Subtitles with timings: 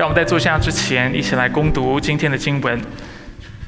[0.00, 2.80] 让我们在坐下之前，一起来攻读今天的经文。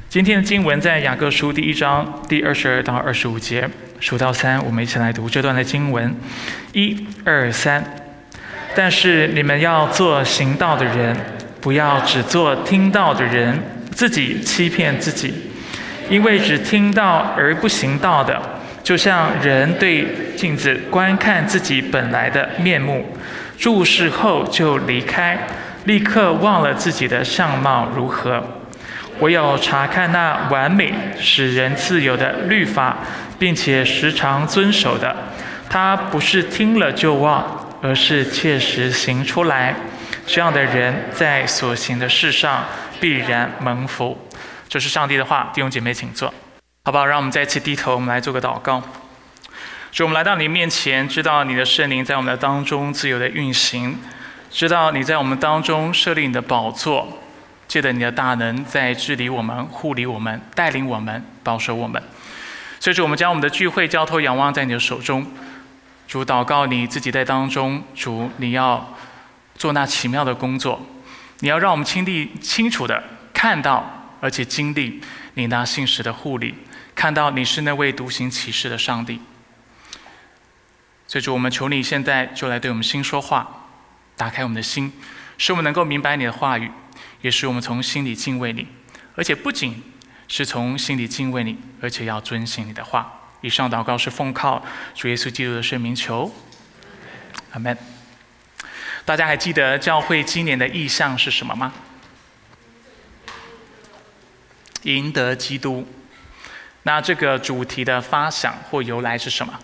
[0.09, 3.69] 今天的经文在雅各书第一章第二十二到二十五节，
[4.01, 6.15] 数到三，我们一起来读这段的经文。
[6.73, 7.85] 一、二、三。
[8.75, 11.15] 但是你们要做行道的人，
[11.61, 15.35] 不要只做听到的人，自己欺骗自己。
[16.09, 18.41] 因为只听到而不行道的，
[18.83, 23.07] 就像人对镜子观看自己本来的面目，
[23.59, 25.39] 注视后就离开。
[25.85, 28.43] 立刻忘了自己的相貌如何，
[29.21, 32.99] 唯有查看那完美使人自由的律法，
[33.39, 35.15] 并且时常遵守的，
[35.69, 37.45] 他不是听了就忘，
[37.83, 39.75] 而是切实行出来。
[40.25, 42.65] 这样的人在所行的事上
[43.01, 44.17] 必然蒙福。
[44.69, 46.33] 这是上帝的话，弟兄姐妹请坐，
[46.85, 47.05] 好不好？
[47.05, 48.81] 让我们再次低头，我们来做个祷告。
[49.91, 53.99] 主，我们来到你面前，知道你的圣灵在我们的当中自由的运行。
[54.53, 57.19] 知道你在我们当中设立你的宝座，
[57.67, 62.01] 借着你的大能在治理我们、护理我们、带领我们、保守我们。
[62.79, 65.27] 所以主，我们将我们的聚会交托、仰望在你的手中。
[66.07, 68.95] 主，祷告你自己在当中，主，你要
[69.55, 70.85] 做那奇妙的工作，
[71.39, 75.01] 你要让我们亲地、清楚的看到，而且经历
[75.35, 76.55] 你那信实的护理，
[76.95, 79.23] 看到你是那位独行其事的上帝。
[81.07, 83.62] 所以主，我们求你现在就来对我们心说话。
[84.17, 84.93] 打开我们的心，
[85.39, 86.71] 使我们能够明白你的话语，
[87.21, 88.67] 也使我们从心里敬畏你，
[89.15, 89.83] 而且不仅
[90.29, 93.21] 是从心里敬畏你，而且要遵行你的话。
[93.41, 96.33] 以上祷告是奉靠主耶稣基督的圣名求，
[97.51, 97.77] 阿门。
[99.05, 101.73] 大家还记得教会今年的意向是什么吗？
[104.83, 105.87] 赢得基督。
[106.85, 109.59] 那这个主题的发想或由来是什么？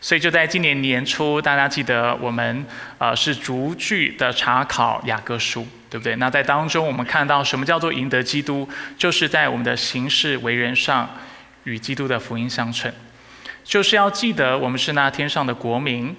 [0.00, 2.64] 所以就在今年年初，大家记得我们
[2.98, 6.14] 呃是逐句的查考雅各书，对不对？
[6.16, 11.10] 那在当中我们看到什么叫做赢得基督，就是在我们的行事为人上
[11.64, 12.92] 与基督的福音相称，
[13.64, 16.14] 就是要记得我们是那天上的国民，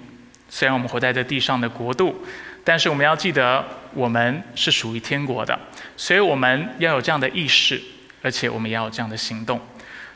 [0.50, 2.22] 虽然我们活在这地上的国度，
[2.62, 3.64] 但是我们要记得
[3.94, 5.58] 我们是属于天国的，
[5.96, 7.80] 所以我们要有这样的意识，
[8.20, 9.58] 而且我们也要有这样的行动。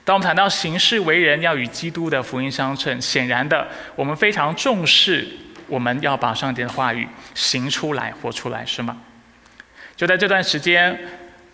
[0.05, 3.67] 当我们谈到行事为人要与基督的福音相称，显然的，
[3.97, 5.27] 我们非常重视
[5.67, 8.99] 我们要把上帝的话语行出来、活出来，是吗？
[9.97, 10.95] 就在这段时间，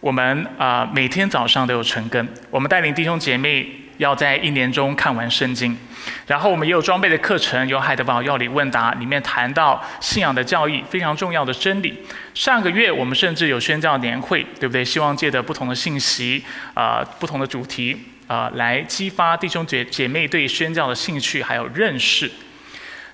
[0.00, 5.78] 我们啊每天早上都有晨更，我们带领弟兄姐妹要在一年中看完圣经，
[6.26, 12.02] 然后我们也有装备的课程，有海德堡要理问答，里面谈到信仰的教义非常重要的真理。
[12.34, 14.84] 上个月我们甚至有宣教年会，对不对？
[14.84, 16.44] 希望借着不同的信息
[16.74, 17.96] 啊，不同的主题。
[18.30, 22.30] 啊，来激发弟兄姐姐妹对宣教的兴趣还有认识。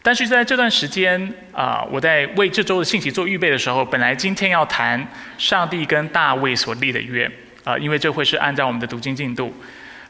[0.03, 7.31] 但是在这段时间啊，我在为这周的信息做预备的时候，本来今天要谈上帝跟大卫所立的约
[7.65, 9.55] 啊，因为这会是按照我们的读经进度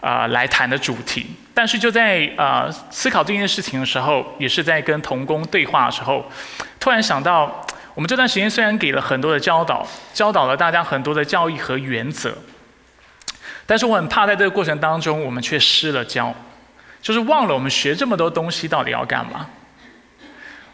[0.00, 1.24] 啊来谈的主题。
[1.54, 6.28] 但是就在啊思考这件事情的时候，也是在跟童工对话的时候，
[6.80, 12.36] 突然想到，我们这段时间虽然给了很多的教导，教导了大家很多的教义和原则。
[13.66, 16.32] 但是我很怕，在这个过程当中，我们却失了焦，
[17.02, 19.48] 就是忘了我们学这么多东西到底要干嘛。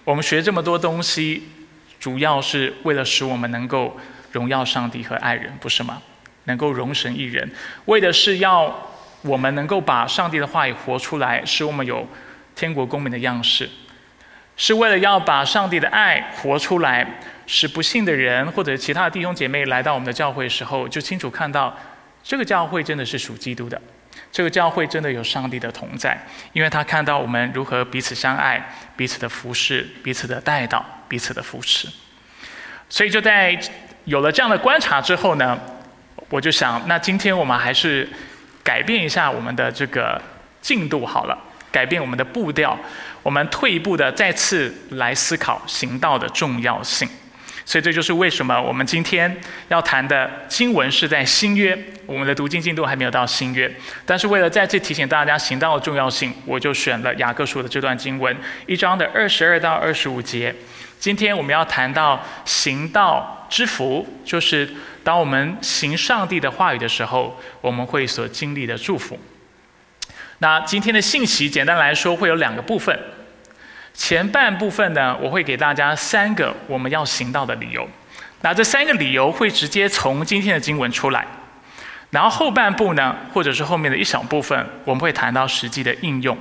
[0.05, 1.49] 我们学这么多东西，
[1.99, 3.99] 主要是为了使我们能够
[4.31, 6.03] 荣耀上帝和爱人，不是吗？
[6.45, 7.51] 能够容神一人，
[7.87, 8.91] 为的是要
[9.23, 12.07] 我们能够把上帝的话语活出来，使我们有
[12.55, 13.71] 天国公民的样式，
[14.57, 21.75] 是为了要把上帝的爱活出来，使不幸的人或者其他的弟兄姐妹来到我们的教会的时候，就清楚看到。
[22.23, 23.81] 这个教会真的是属基督的，
[24.31, 26.17] 这个教会真的有上帝的同在，
[26.53, 31.89] 因为他看到我们如何彼此相爱、彼此的服侍、彼此的带导、彼此的扶持。
[32.89, 33.59] 所以就在
[34.05, 35.59] 有了这样的观察之后呢，
[36.29, 38.09] 我就想，那今天我们还是
[38.63, 40.21] 改变一下我们的这个
[40.61, 41.37] 进度好了，
[41.71, 42.79] 改变我们的步调，
[43.23, 47.09] 我们退一步的再次来思考行道的重要性。
[47.73, 49.35] 所以这就是为什么我们今天
[49.69, 51.75] 要谈的经文是在新约，
[52.05, 53.75] 我们的读经进度还没有到新约。
[54.05, 58.37] 但是为了再次提醒大家行道的重要性，我就选了雅各书的这段经文，
[58.67, 60.55] 一章的二十二到二十五节。
[61.01, 64.69] 今天我们要谈到行道之福，就是
[65.03, 69.19] 当我们行上帝的话语的时候，我们会所经历的祝福。
[70.41, 72.95] 那今天的信息简单来说会有两个部分。
[73.95, 77.89] 前半部分呢，我会给大家三个我们要行道的理由。
[78.41, 81.27] 那这三个理由会直接从今天的经文出来。
[82.11, 86.37] 然后后半部呢，或者是后面的一小部分，我们会谈到实际的应用。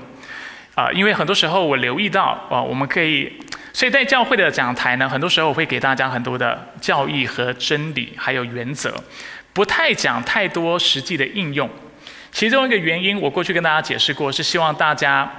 [0.76, 3.32] 啊，因为很多时候我留意到啊，我们可以
[3.72, 8.94] 所以在教会的讲台呢，很多时候我会给大家很多的教义和真理，还有原则，
[9.54, 11.70] 不太讲太多实际的应用。
[12.32, 15.30] 其中一个原因，我过去跟大家解释过，是希望大家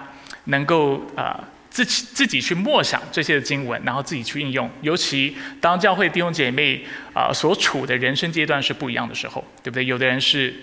[0.44, 1.38] 能够呃
[1.72, 4.70] 自己自己去默想这些的经文，然后自己去应用。
[4.82, 6.84] 尤其当教会弟兄姐妹
[7.14, 9.84] 啊所处的人生阶段是不一样的时候，对不对？
[9.86, 10.54] 有的人是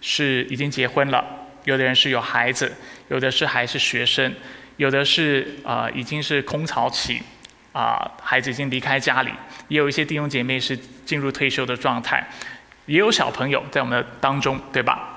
[0.00, 1.22] 是已经结婚了，
[1.64, 2.72] 有的人是有孩子，
[3.08, 4.34] 有的是还是学生，
[4.78, 7.20] 有的是啊已经是空巢期，
[7.72, 9.30] 啊孩子已经离开家里，
[9.68, 10.74] 也有一些弟兄姐妹是
[11.04, 12.26] 进入退休的状态，
[12.86, 15.13] 也有小朋友在我们的当中，对吧？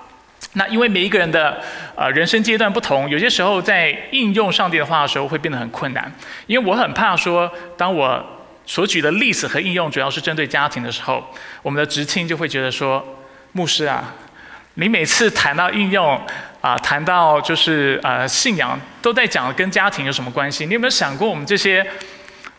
[0.53, 1.61] 那因为每一个人的
[1.95, 6.11] 呃人生阶段不同，有些时候在应用上帝的话的时候会变得很困难。
[6.47, 8.23] 因为我很怕说，当我
[8.65, 11.23] 所举的例子和应用主要是针对家庭的时候，
[11.61, 13.05] 我们的直亲就会觉得说，
[13.51, 14.13] 牧师啊，
[14.75, 16.19] 你每次谈到应用
[16.61, 20.65] 啊，谈到就是呃信仰，都在讲跟家庭有什么关系？
[20.65, 21.85] 你有没有想过我们这些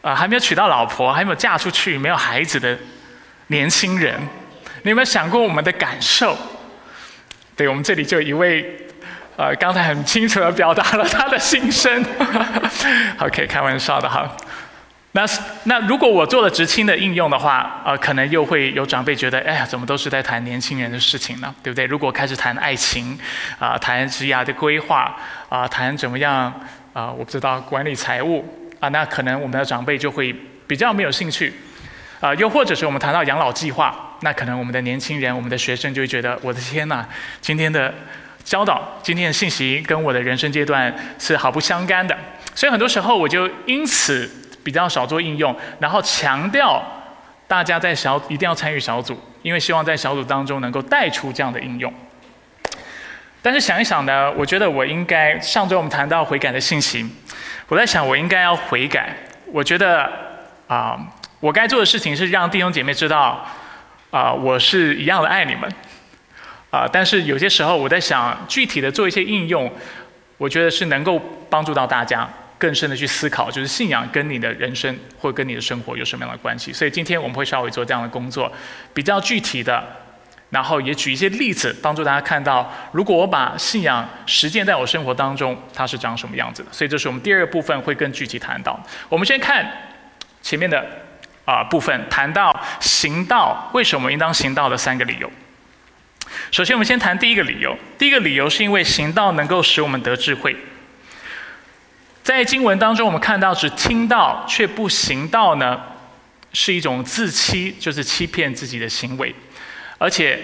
[0.02, 2.78] 啊还没有娶到老婆、还没有嫁出去、没有孩子的
[3.48, 4.14] 年轻人？
[4.82, 6.36] 你有没有想过我们的感受？
[7.58, 8.64] 对我们这里就一位，
[9.36, 12.04] 呃，刚才很清楚的表达了他的心声。
[13.18, 14.30] OK，开玩笑的哈。
[15.10, 15.26] 那
[15.64, 21.52] 那如果我做了直亲的应用的话，呃，可能又会有长辈觉得，哎呀，怎么都是在谈年轻人的事情呢？
[21.60, 21.84] 对不对？
[21.86, 23.18] 如果开始谈爱情，
[23.58, 25.16] 啊，谈职业的规划，
[25.48, 26.44] 啊，谈怎么样，
[26.92, 28.44] 啊，我不知道管理财务，
[28.78, 30.32] 啊，那可能我们的长辈就会
[30.68, 31.52] 比较没有兴趣。
[32.20, 37.06] 啊，又或者是我们谈到养老计划，那可能我们的年轻人、我们的学生就会觉得，我的天呐，
[37.40, 37.94] 今天的
[38.42, 42.16] 教导、今天的信息跟我的人生阶段是毫不相干的。
[42.54, 44.28] 所以很多时候我就因此
[44.64, 46.82] 比较少做应用，然后强调
[47.46, 51.92] 大家在小一定要参与小组，因为希望在小组当中能够带出这样的应用。
[53.40, 57.08] 但是想一想呢，我觉得我应该上周我们谈到悔改的信息，
[57.68, 59.14] 我在想我应该要悔改。
[59.52, 60.10] 我觉得
[60.66, 60.98] 啊。
[61.40, 63.46] 我该做的事情是让弟兄姐妹知道，
[64.10, 65.70] 啊，我是一样的爱你们，
[66.70, 69.70] 啊，但是有些时候我在想，具体的做一些应用，
[70.38, 71.20] 我觉得是能够
[71.50, 72.26] 帮助到大家
[72.56, 76.72] 更深的去思考，就是信仰跟你的人生或跟你的生活有什么样的关系。
[76.72, 78.50] 所以今天我们会稍微做这样的工作，
[78.94, 79.84] 比较具体的，
[80.48, 86.68] 然后也举一些例子，帮助大家看到，如果我把信仰实践在我生活当中，它是长什么样子的。
[86.72, 88.82] 所以这是我们第二个部分会更具体谈到。
[89.10, 89.70] 我们先看
[90.40, 90.82] 前面的。
[91.48, 95.32] 啊，部分谈到行道，为什么应当行道的三个理由。
[96.50, 97.74] 首先，我们先谈第一个理由。
[97.96, 100.54] 第一个理由是因为行道能够使我们得智慧。
[102.22, 105.80] 在经文当中，我们看到只听到却不行道呢，
[106.52, 109.34] 是一种自欺，就是欺骗自己的行为。
[109.96, 110.38] 而且，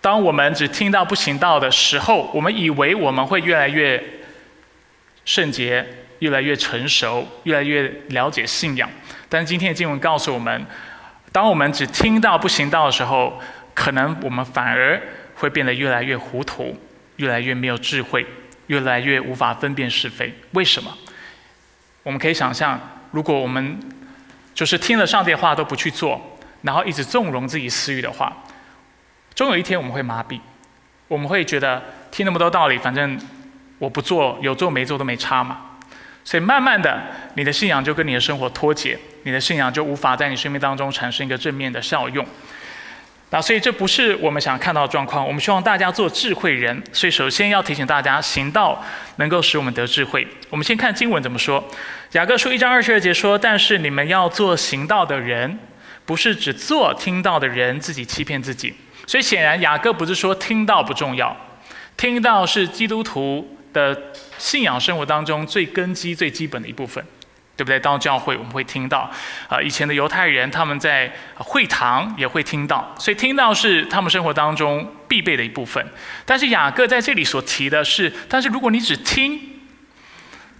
[0.00, 4.02] 当我们只听到不行道的时候，我们以为我们会越来越
[5.24, 5.86] 圣洁，
[6.18, 8.90] 越来越成熟，越来越了解信仰。
[9.30, 10.66] 但今天的经文告诉我们，
[11.30, 13.40] 当我们只听到不行道的时候，
[13.72, 15.00] 可能我们反而
[15.36, 16.76] 会变得越来越糊涂，
[17.16, 18.26] 越来越没有智慧，
[18.66, 20.34] 越来越无法分辨是非。
[20.50, 20.92] 为什么？
[22.02, 22.80] 我们可以想象，
[23.12, 23.78] 如果我们
[24.52, 26.20] 就是听了上帝的话都不去做，
[26.62, 28.36] 然后一直纵容自己私欲的话，
[29.36, 30.40] 终有一天我们会麻痹，
[31.06, 31.80] 我们会觉得
[32.10, 33.16] 听那么多道理，反正
[33.78, 35.69] 我不做，有做没做都没差嘛。
[36.22, 37.00] 所以慢慢的，
[37.34, 42.24] 你的信仰就跟你的生活脱节，你的信仰就无法在你生命当中产生一个正面的效用。
[43.32, 45.24] 那所以这不是我们想看到的状况。
[45.24, 48.84] 我们希望大家做智慧人，所以首先要提醒大家，行道
[49.16, 50.26] 能够使我们得智慧。
[50.48, 51.64] 我们先看经文怎么说。
[52.12, 55.58] 雅各书一章二十二节说：“但是你们要做行道的人，
[56.04, 58.74] 不是只做听到的人，自己欺骗自己。”
[59.06, 61.36] 所以显然雅各不是说听到不重要，
[61.96, 63.56] 听到是基督徒。
[63.72, 67.04] 的信仰生活当中最根基、最基本的一部分，
[67.56, 67.78] 对不对？
[67.78, 69.10] 到教会我们会听到，
[69.48, 75.84] 啊，以前的犹太人他们在会堂也会听到，所以听到是他们生活当中必备的一部分。
[76.24, 79.60] 但是雅各在这里所提的是，但是如果你只听，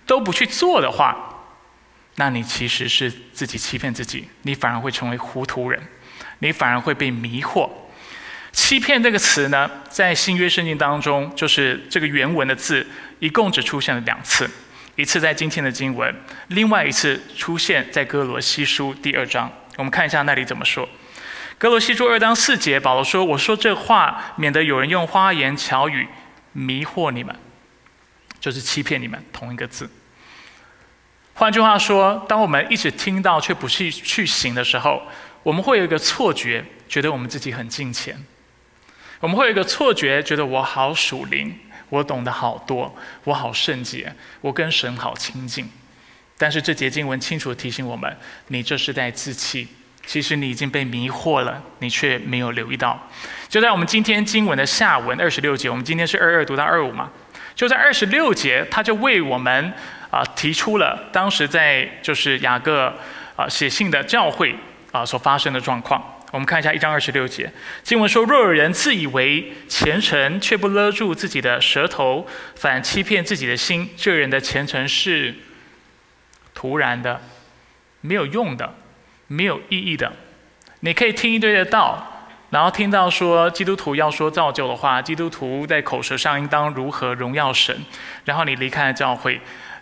[0.06, 1.16] 都不去做的话，
[2.16, 5.80] 那你其实是自己欺骗自己，你反而会成为糊涂人，
[6.40, 7.70] 你反而会被迷惑。
[8.52, 12.86] 欺骗这个词呢，在新约圣经当中，就是这个原文的字，
[13.18, 14.48] 一共只出现了两次，
[14.96, 16.14] 一次在今天的经文，
[16.48, 19.50] 另外一次出现在哥罗西书第二章。
[19.76, 20.88] 我们看一下那里怎么说。
[21.58, 26.08] 哥罗西书二章四节，保罗说：“我说这话，免得有人用花言巧语
[26.52, 27.34] 迷惑你们，
[28.40, 29.88] 就是欺骗你们。”同一个字。
[31.34, 35.02] 换句话说，当我们一直听到却不去去行的时候，
[35.42, 38.18] 我们会有一个错觉，觉得我们自己很近前。
[39.20, 41.54] 我们会有一个错觉，觉得我好属灵，
[41.90, 45.68] 我懂得好多，我好圣洁，我跟神好亲近。
[46.38, 48.16] 但是这节经文清楚提醒我们，
[48.48, 49.68] 你这是在自欺。
[50.06, 52.98] 其实你已经被迷惑了，你却没有留意到。
[53.48, 57.10] 就在我们今天经文的下文二十六节，我们今天是二二读到二五嘛？
[57.54, 59.72] 就在二十六节，他就为我们
[60.10, 62.92] 啊提出了当时在就是雅各
[63.36, 64.56] 啊写信的教会
[64.90, 66.02] 啊所发生的状况。
[66.30, 75.34] 我们看一下一章二十六节，经文说：若有人自以为虔诚，却不勒住自己的舌头，反欺骗自己的心，这人的虔诚是
[76.54, 77.20] 突然的，
[78.00, 78.74] 没有用的。
[79.32, 80.12] 没有意义的，
[80.80, 87.84] 你可以听一堆的道，然后听到说基督徒要说造就的话，基督徒在口舌上应当如何荣耀神，
[88.24, 89.40] 然后你离开了教会，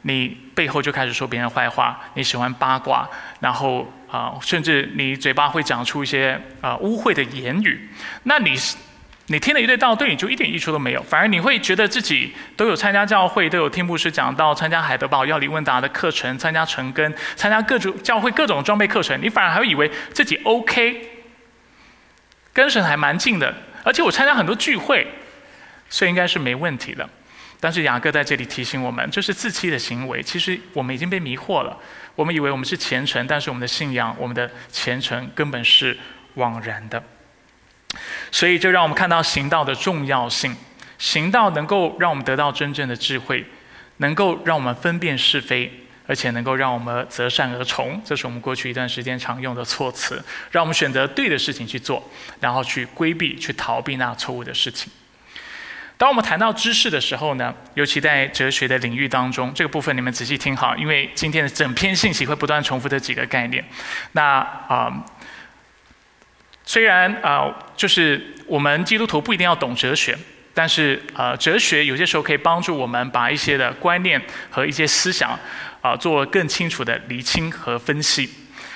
[0.09, 7.89] 你背后就开始说别人坏话，你喜欢八卦，然后啊，甚至你嘴巴会讲出一些啊污秽的言语，
[8.25, 8.57] 那你。
[9.31, 21.11] 你听了一堆道，对你就一点益处都没有，反而你会觉得自己都有参加教会，都有听牧师讲道，参加海德堡要理问答的课程，参加成根，参加各种教会各种装备课程，你反而还会以为自己 OK，
[22.55, 25.07] 跟神还蛮近的，而且我参加很多聚会，
[25.91, 27.07] 所以应该是没问题的。
[27.61, 30.23] 但是雅各在这里提醒我们，这是自欺的行为。
[30.23, 31.77] 其实我们已经被迷惑了，
[32.15, 35.99] 我们以为我们是虔诚，但是我们的信仰，我们的虔诚根本是
[36.35, 37.03] 枉然的。
[38.31, 40.55] 所以，这让我们看到行道的重要性。
[40.99, 43.45] 行道能够让我们得到真正的智慧，
[43.99, 45.73] 能够让我们分辨是非，
[46.07, 48.01] 而且能够让我们择善而从。
[48.05, 52.09] 这是我们过去一段时间常用的措辞，让我们选择对的事情去做，
[52.41, 54.93] 然后去规避、去逃避那错误的事情。
[55.99, 63.63] 当我们谈到知识的时候呢，尤其在哲学的领域当中，这个部分你们仔细听好，因为今天的整篇信息会不断重复这几个概念。
[64.13, 65.05] 那啊。
[66.71, 70.15] 虽然啊，就是我们基督徒不一定要懂哲学，
[70.53, 75.31] 但是呃，哲学有些时候可以帮助我们把一些的观念和一些思想
[75.81, 78.29] 啊做更清楚的厘清和分析。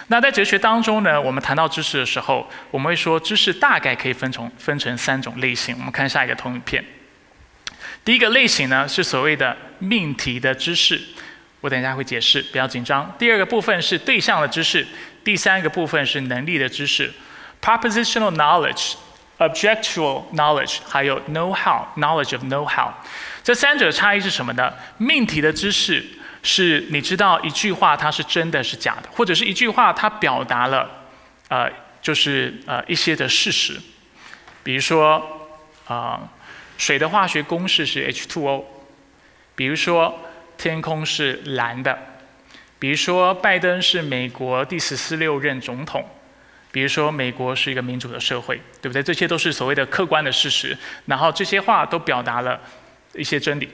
[0.07, 5.76] 那在哲学当中呢，我们谈到知识的时候，我们会说知识大概可以分成分成三种类型。
[5.79, 6.83] 我们看下一个投影片。
[8.05, 11.01] 第一个类型呢是所谓的命题的知识，
[11.61, 13.15] 我等一下会解释，不要紧张。
[13.19, 14.87] 第二个部分是对象的知识，
[15.23, 17.13] 第三个部分是能力的知识。
[17.61, 18.95] Propositional knowledge,
[19.39, 22.91] objectual knowledge，还有 know-how knowledge of know-how，
[23.45, 24.73] 这三者差异是什么呢？
[24.99, 26.05] 命题的知识
[26.43, 30.91] 是你知道一句话它是真的是假的，或者是一句话它表达了
[31.49, 33.81] 呃就是呃一些的事实，
[34.65, 35.49] 比如说
[35.87, 36.21] 啊
[36.83, 38.65] 水的化学公式是 H2O，
[39.55, 40.19] 比如说
[40.59, 41.97] 天空是蓝的，
[42.81, 46.05] 比如说拜登是美国第十四六任总统。
[46.73, 49.01] 比如说，美国是一个民主的社会，对不对？
[49.01, 50.77] 这些都是所谓的客观的事实。
[51.07, 52.61] 然后这些话都表达了
[53.15, 53.69] 一些真理，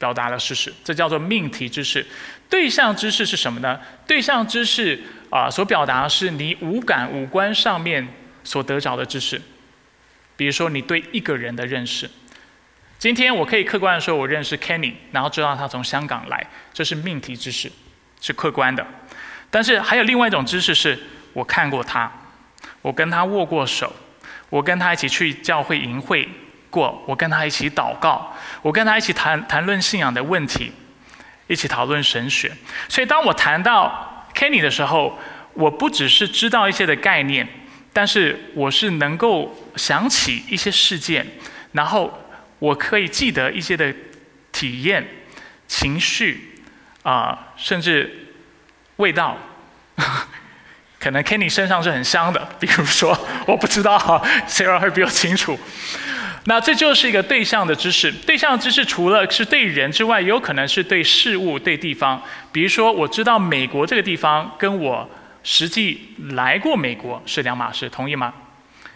[0.00, 2.04] 表达了事实，这叫做命题知识。
[2.50, 3.78] 对象知识是什么呢？
[4.08, 5.00] 对象知识
[5.30, 8.08] 啊，所表达是你五感、五官上面
[8.42, 9.40] 所得着的知识。
[10.36, 12.10] 比如说，你对一个人的认识。
[13.04, 16.42] 今天我可以客观的说，我认识 Kenny，然后知道他从香港来，
[16.72, 17.70] 这是命题知识，
[18.18, 18.86] 是客观的。
[19.50, 20.98] 但是还有另外一种知识是。
[21.34, 22.10] 我看过他，
[22.80, 23.94] 我跟他握过手，
[24.48, 26.26] 我跟他一起去教会营会
[26.70, 30.72] 过，我跟他一起祷告，我跟他一起谈谈论信仰的问题，
[31.46, 32.50] 一起讨论神学。
[32.88, 35.18] 所以当我谈到 Kenny 的时候，
[35.52, 37.46] 我不只是知道一些的概念，
[37.92, 41.26] 但是我是能够想起一些事件，
[41.72, 42.23] 然后
[42.64, 43.94] 我可以记得一些的
[44.50, 45.06] 体验、
[45.68, 46.54] 情绪
[47.02, 48.28] 啊，甚至
[48.96, 49.36] 味道。
[50.98, 53.14] 可能 Kenny 身上是很香的，比如说，
[53.46, 53.98] 我不知道
[54.48, 55.58] ，Sarah 会比较清楚。
[56.46, 58.10] 那这就是一个对象的知识。
[58.10, 62.22] 对象知识除了是对人之外，也有可能是对事物、对地方。
[62.50, 65.06] 比如说，我知道美国这个地方跟我
[65.42, 68.32] 实际来过美国是两码事，同意吗？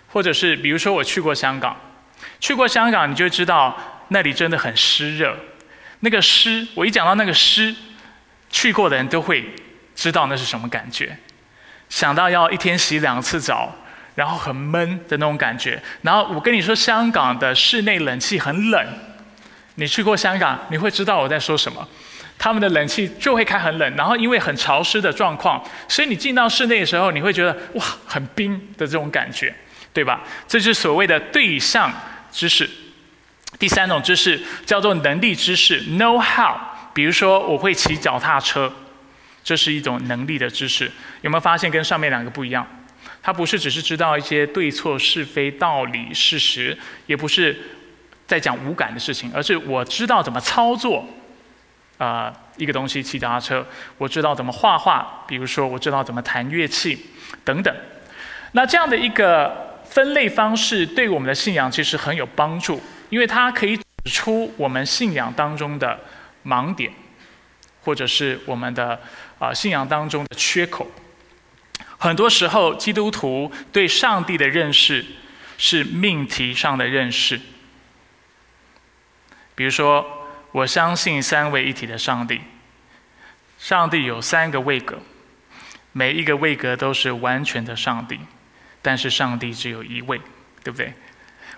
[0.07, 1.77] 或者是比如说我去过香港，
[2.41, 3.77] 去过香港，你就知道
[4.09, 5.37] 那里真的很湿热。
[6.01, 7.75] 那个湿，我一讲到那个湿，
[8.51, 9.45] 去过的人都会
[9.95, 11.17] 知道那是什么感觉。
[11.89, 13.75] 想到要一天洗两次澡，
[14.15, 15.83] 然后很闷的那种感觉。
[16.03, 18.87] 然后我跟你说，香港的室内冷气很冷。
[19.77, 21.89] 你去过香港，你会知道我在说什么。
[22.39, 29.53] 他们的冷气就会开很冷，然后因为很潮湿的状况，所以你进到室内的时候，你会觉得哇，很冰的这种感觉，
[29.93, 30.21] 对吧？
[30.47, 31.93] 这是所谓的对象
[32.31, 32.69] 知识。
[33.59, 36.57] 第三种知识叫做能力知识 （know how）。
[36.93, 38.73] 比如说，我会骑脚踏车。
[39.45, 40.91] 这是一种能力的知识，
[41.23, 42.67] 有没有发现跟上面两个不一样？
[43.23, 46.77] 它不是只是知道一些对错是非道理事实，
[47.07, 47.59] 也不是
[48.27, 51.07] 在讲无感的事情，而是我知道怎么操作
[51.97, 53.63] 啊一个东西，骑脚踏车；
[53.97, 57.07] 我知道怎么画画，比如说我知道怎么弹乐器
[57.43, 57.75] 等等。
[58.53, 62.81] 那这样的一个分类方式，对我们的信仰其实很有帮助，
[63.11, 65.99] 因为它可以指出我们信仰当中的
[66.45, 66.93] 盲点，
[67.83, 69.01] 或者是我们的
[69.39, 70.91] 啊信仰当中的缺口。
[71.99, 75.05] 很多时候，基督徒对上帝的认识
[75.57, 77.41] 是命题上的认识。
[79.55, 80.07] 比如说，
[80.53, 82.41] 我相信三位一体的上帝。
[83.59, 85.01] 上帝有三个位格，
[85.91, 88.21] 每一个位格都是完全的上帝，
[88.89, 90.19] 但是上帝只有一位，
[90.65, 90.91] 对不对？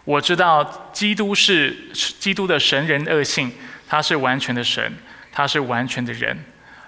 [0.02, 3.52] 我知道基督是基督的神人恶性，
[3.86, 4.92] 他是完全的神，
[5.30, 6.36] 他是完全的人。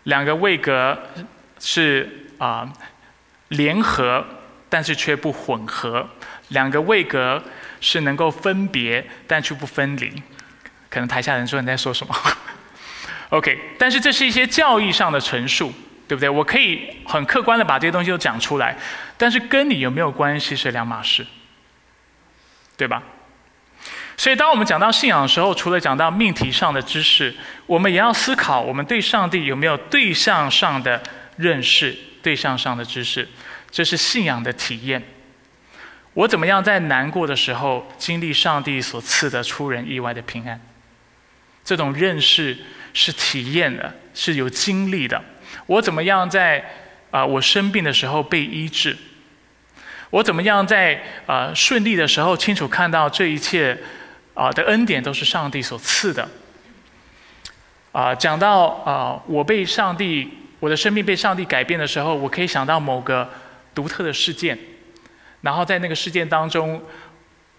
[0.03, 0.99] 两个位格
[1.61, 2.69] 是啊。
[3.51, 4.25] 联合，
[4.71, 6.09] 但是却不混合。
[6.49, 7.41] 两个位格
[7.83, 10.11] 是能够分别，但却不分离。
[10.89, 12.17] 可能台下人说你在说什么？
[13.29, 15.71] OK，但是这是一些教义上的陈述，
[16.09, 16.31] 对不对？
[16.31, 18.75] 我可以很客观的把这些东西都讲出来，
[19.23, 21.25] 但是跟你有没有关系是两码事，
[22.77, 23.01] 对吧？
[24.17, 27.33] 所以当我们讲到信仰的时候，除了讲到命题上的知识，
[27.67, 31.01] 我们也要思考我们对上帝有没有对象上的
[31.37, 31.97] 认识。
[32.21, 33.29] 对象上的知识，
[33.71, 35.01] 这是信仰的体验。
[36.15, 40.61] 我怎么样在难过的时候经历上帝所赐的出人意外的平安？
[41.65, 42.59] 这种认识
[42.93, 45.23] 是体验的，是有经历的。
[45.67, 46.65] 我怎么样在
[47.13, 48.97] 啊我生病的时候被医治？
[50.13, 53.77] 我怎么样在啊顺利的时候清楚看到这一切
[54.35, 56.29] 啊的恩典都是上帝所赐的？
[57.91, 60.39] 啊，讲到啊我被上帝。
[60.63, 63.29] 我的生命被上帝改变的时候，我可以想到某个
[63.75, 64.57] 独特的事件，
[65.41, 66.81] 然后在那个事件当中，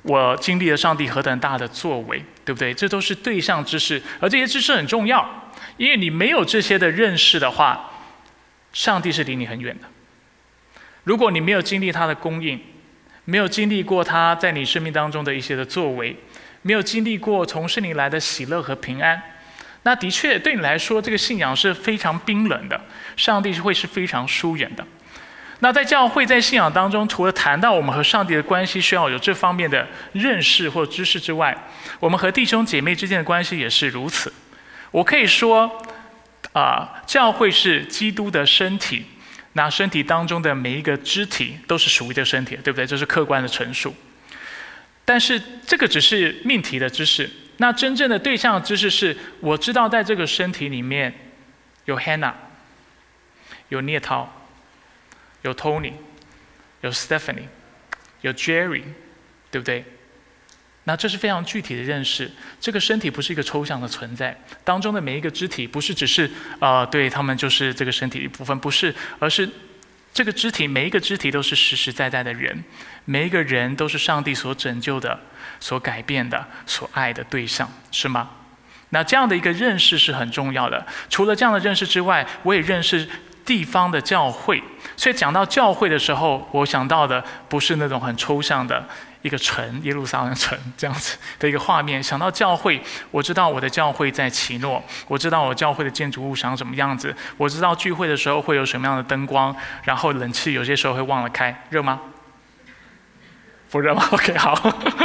[0.03, 2.73] 我经历了上帝何等大的作为，对不对？
[2.73, 7.91] 这都是对象知识，而这些知识很重要，因为你没有这些的认识的话，
[8.71, 9.87] 上帝是离你很远的。
[11.03, 12.59] 如果你没有经历他的供应，
[13.25, 16.15] 没有经历过他在你生命当中的一些的作为，
[16.61, 19.21] 没有经历过从圣灵来的喜乐和平安。
[19.83, 22.79] 那的确，对你来说，这个信仰是非常冰冷的，
[23.17, 24.85] 上帝是会是非常疏远的。
[25.59, 31.57] 那在教会，在信仰当中，除了谈到我们和上帝的关系需要有这方面的认识或知识之外，
[31.99, 34.31] 我们和弟兄姐妹之间的关系也是如此。
[34.91, 35.81] 我可以说，
[36.53, 39.05] 啊，教会是基督的身体，
[39.53, 42.85] 那身体当中的每一个肢体都是属于这个身体，对不对？
[42.85, 43.95] 这是客观的陈述。
[45.05, 47.29] 但是这个只是命题的知识。
[47.57, 51.13] 那真正的对象知识是，我知道在这个身体里面
[51.85, 52.33] 有 Hannah，
[53.69, 54.27] 有聂涛，
[55.43, 55.93] 有 Tony，
[56.81, 57.47] 有 Stephanie，
[58.21, 58.83] 有 Jerry，
[59.51, 59.85] 对不对？
[60.85, 62.29] 那这是非常具体的认识。
[62.59, 69.49] 这个身体不是一个抽象的存在，当中的每一个肢体不是只是啊，对他们就是这个身体一部分，不是，而是。
[70.13, 72.63] 这个肢体，每一个肢体都是实实在在的人，
[73.05, 75.19] 每一个人都是上帝所拯救的、
[75.59, 78.29] 所改变的、所爱的对象，是吗？
[78.89, 80.85] 那这样的一个认识是很重要的。
[81.09, 83.09] 除了这样的认识之外，我也认识
[83.43, 84.61] 地方的教会。
[84.95, 88.87] 所以讲到教会的时候，我想到的不是那种很抽象的。
[89.23, 92.03] 一个城，耶路撒冷城这样子的一个画面。
[92.03, 101.99] 想到教会，我知道我的教会在奇诺，我知道我教会的建筑物长什么样子，我知道聚会的时候会有什么样的灯光，然后冷气有些时候会忘了开，热吗？
[103.71, 104.07] 不热吗？
[104.11, 104.53] OK，好，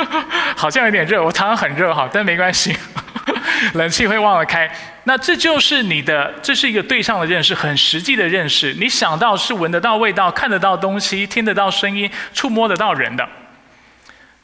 [0.54, 2.76] 好像有点热，我常常很热哈，但没关系，
[3.72, 4.70] 冷气会忘了开。
[5.04, 8.74] 那这就是你的，这是一个对象的认识，很实际的认识。
[8.74, 13.26] 你想到是闻得到味道，看得到东西，听得到声音，触摸得到人的。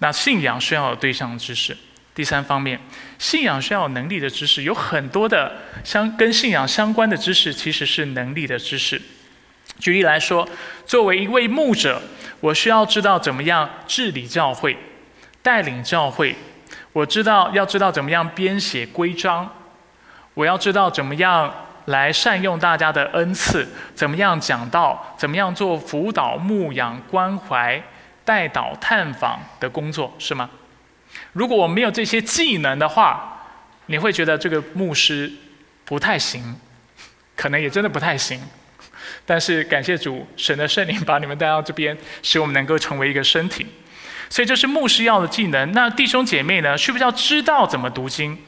[0.05, 1.75] 那信仰需要有对象知识。
[2.15, 2.79] 第三方面，
[3.19, 5.51] 信仰需要有能力的知识，有很多的
[5.83, 9.01] 相跟信仰相关的知识，其实是能力的知识。
[9.79, 10.47] 举例来说，
[10.85, 12.03] 作为一位牧者，
[12.41, 14.77] 我需要知道怎么样治理教会、
[15.41, 16.37] 带领教会。
[16.93, 19.51] 我知道要知道怎么样编写规章，
[20.35, 21.51] 我要知道怎么样
[21.87, 27.83] 来善用大家的恩赐，怎么样讲道，怎么样做辅导、牧养、关怀。
[28.25, 30.51] 带导探访的工作是吗？
[31.33, 33.47] 如果我没有这些技能的话，
[33.87, 35.31] 你会觉得这个牧师
[35.85, 36.59] 不太行，
[37.37, 38.41] 可能也真的不太行。
[39.27, 43.67] 但是感谢主，神的圣灵把你们带到这边，使我们能够成为一个身体。
[44.31, 45.71] 所以这是牧师要的技能。
[45.73, 46.77] 那弟兄姐妹呢？
[46.77, 48.39] 需不需要知道怎么读经？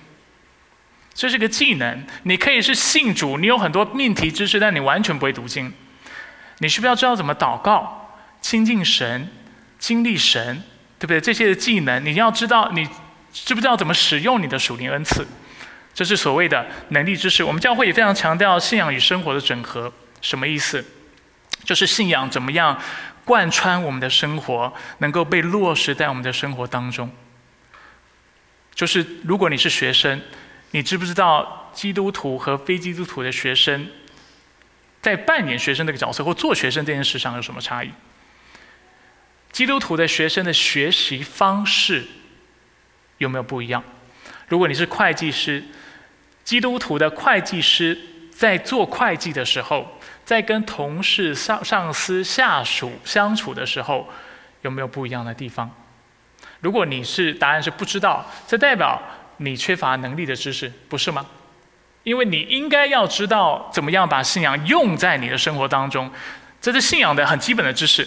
[1.15, 2.05] 这是个技能。
[2.25, 5.73] 你可以是信主，你有很多命题知识，但你完全不会读经。
[6.59, 8.11] 你需不需要知道怎么祷告、
[8.41, 9.29] 亲近神？
[9.79, 10.63] 经历神，
[10.99, 11.21] 对不对？
[11.21, 12.89] 这些的技能，你要知道，你
[13.33, 15.27] 知不知道怎么使用你的属灵恩赐？
[15.95, 17.43] 这是所谓的能力知识。
[17.43, 19.93] 我们教会也非常强调信仰与生活的整合。
[20.21, 20.85] 什么意思？
[21.65, 22.81] 就是信仰怎么样
[23.25, 27.11] 贯穿我们的生活，能够被落实在我们的生活当中。
[28.75, 30.21] 就是如果你是学生，
[30.73, 33.89] 你知不知道基督徒和非基督徒的学生，
[35.01, 37.91] 在扮演学生这个角色或做学生这件事上有什么差异？
[39.57, 42.05] 基督徒的学生的学习方式
[43.17, 43.83] 有没有不一样？
[44.49, 45.65] 如果你是会计师，
[46.45, 47.99] 基督徒的会计师
[48.31, 54.07] 在做会计的时候，在跟同事、上上司、下属相处的时候，
[54.61, 55.71] 有没有不一样的地方？
[56.61, 59.03] 如果你是答案是不知道，这代表
[59.39, 61.25] 你缺乏能力的知识，不是吗？
[62.03, 66.11] 因为你应该要知道怎么样把信仰用在你的生活当中，
[66.61, 68.07] 这是信仰的很基本的知识。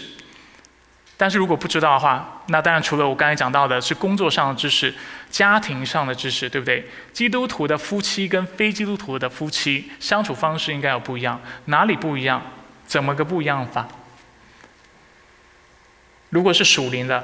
[1.20, 4.94] 但是如果不知道的话，那当然除了我刚才讲到的是工作上的知识、
[5.28, 6.88] 家庭上的知识，对不对？
[7.12, 12.40] 基督徒的夫妻跟非基督徒的夫妻相处方式应该有不一样，哪里不一样？
[12.86, 13.86] 怎么个不一样法？
[16.30, 17.22] 如果是属灵的，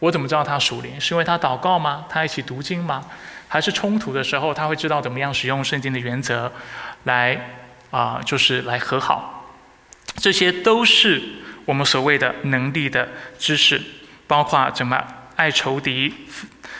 [0.00, 1.00] 我怎么知道他属灵？
[1.00, 2.04] 是因为他祷告吗？
[2.10, 3.06] 他一起读经吗？
[3.48, 6.52] 还是冲突的时候他会知道怎么样使用圣经的原则
[7.04, 7.40] 来
[7.90, 9.46] 啊，就是来和好？
[10.16, 11.22] 这些都是。
[11.64, 13.80] 我们所谓的能力的知识，
[14.26, 15.02] 包括怎么
[15.36, 16.12] 爱仇敌，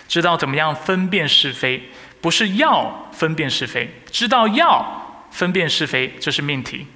[0.09, 1.91] 知道怎么样分辨是非，
[2.21, 6.87] 不是要分辨是非，知道要分辨是非，这是命题，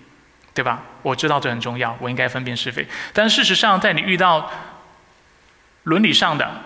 [0.52, 0.82] 对吧？
[1.02, 2.86] 我知道这很重要，我应该分辨是非。
[3.12, 4.50] 但事实上，在你遇到
[5.84, 6.62] 伦理上的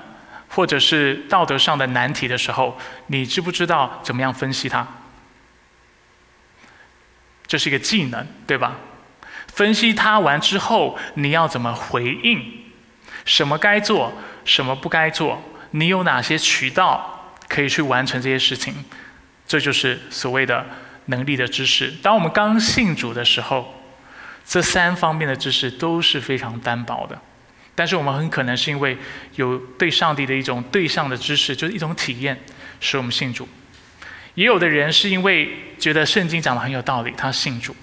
[0.49, 2.79] 或者是道德上的难题的时候，
[3.09, 4.87] 你知不知道怎么样分析它？
[7.47, 8.77] 这是一个技能，对吧？
[9.59, 12.41] 分析它完之后，你要怎么回应？
[13.25, 14.13] 什么该做，
[14.45, 15.43] 什么不该做？
[15.73, 18.73] 你有哪些渠道可以去完成这些事情？
[19.49, 20.65] 这就是所谓的
[21.07, 21.93] 能力的知识。
[22.01, 23.75] 当我们刚信主的时候，
[24.47, 27.21] 这三方面的知识都是非常单薄的。
[27.75, 28.97] 但是我们很可能是因为
[29.35, 32.39] 有对上帝的一种对象的知识，就是一种体验，
[32.79, 33.49] 使我们信主。
[34.37, 37.75] 也有的人是因为觉得圣经讲的很有道理，他信主。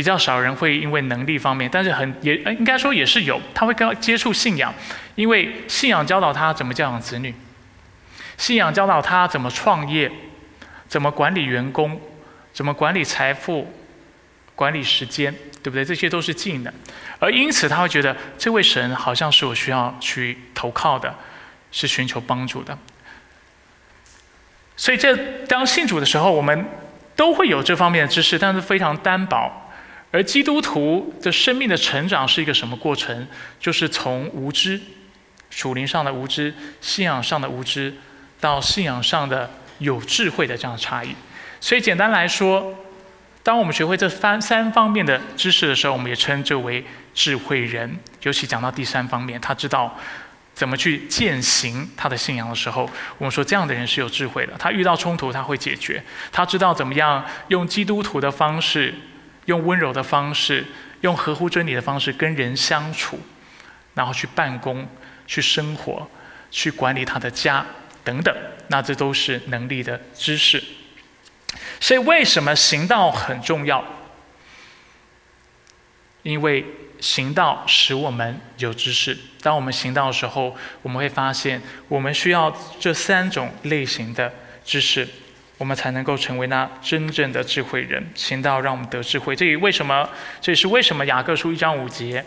[0.00, 4.72] 比较少人会因为能力方面，但是很也应该说也是有，他会跟接触信仰，
[5.14, 7.34] 因为信仰教导他怎么教养子女，
[8.38, 10.10] 信仰教导他怎么创业，
[10.88, 12.00] 怎么管理员工，
[12.50, 13.70] 怎么管理财富，
[14.54, 15.84] 管理时间，对不对？
[15.84, 16.72] 这些都是技能，
[17.18, 21.14] 而因此他会觉得这位神好像是我需要去投靠的，
[21.70, 22.78] 是寻求帮助的。
[24.78, 26.64] 所以这当信主的时候，我们
[27.14, 29.66] 都会有这方面的知识，但是非常单薄。
[30.12, 33.26] 而基督徒的生命的成长是一个什么过程？
[33.60, 34.80] 就是从无知、
[35.50, 37.94] 属灵上的无知、信仰上的无知，
[38.40, 41.14] 到信仰上的有智慧的这样的差异。
[41.60, 42.74] 所以简单来说，
[43.44, 47.96] 当我们学会这三三方面的知识的时候，我们也称之为智慧人。
[48.22, 49.96] 尤其讲到第三方面，他知道
[50.54, 54.54] 怎么去践行他的信仰的时候，我们说这样的人是有智慧的。
[54.58, 56.00] 他遇到冲突，他会解决；
[56.32, 58.92] 他知道怎么样用基督徒的方式。
[59.46, 60.66] 用温柔的方式，
[61.00, 63.18] 用合乎真理的方式跟人相处，
[63.94, 64.86] 然后去办公、
[65.26, 66.08] 去生活、
[66.50, 67.64] 去管理他的家
[68.04, 68.34] 等等，
[68.68, 70.62] 那这都是能力的知识。
[71.80, 73.84] 所以，为什么行道很重要？
[76.22, 76.64] 因为
[77.00, 79.16] 行道使我们有知识。
[79.40, 84.32] 当我们行道的时候，我们会发现，我们需要这三种类型的
[84.64, 85.08] 知识。
[85.60, 89.36] 我们才能够成为那真正的智慧人，行道让我们得智慧。
[89.36, 90.08] 这也为什么？
[90.40, 92.24] 这也是为什么雅各书一章五节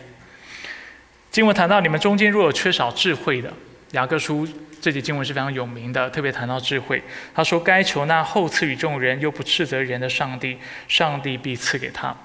[1.32, 3.52] 经文谈到你们中间若有缺少智慧的，
[3.90, 4.46] 雅各书
[4.80, 7.02] 这节经文是非常有名的，特别谈到智慧。
[7.34, 12.16] 他说：“该求那后赐予众人又不斥责人的上帝，上帝必赐给他。”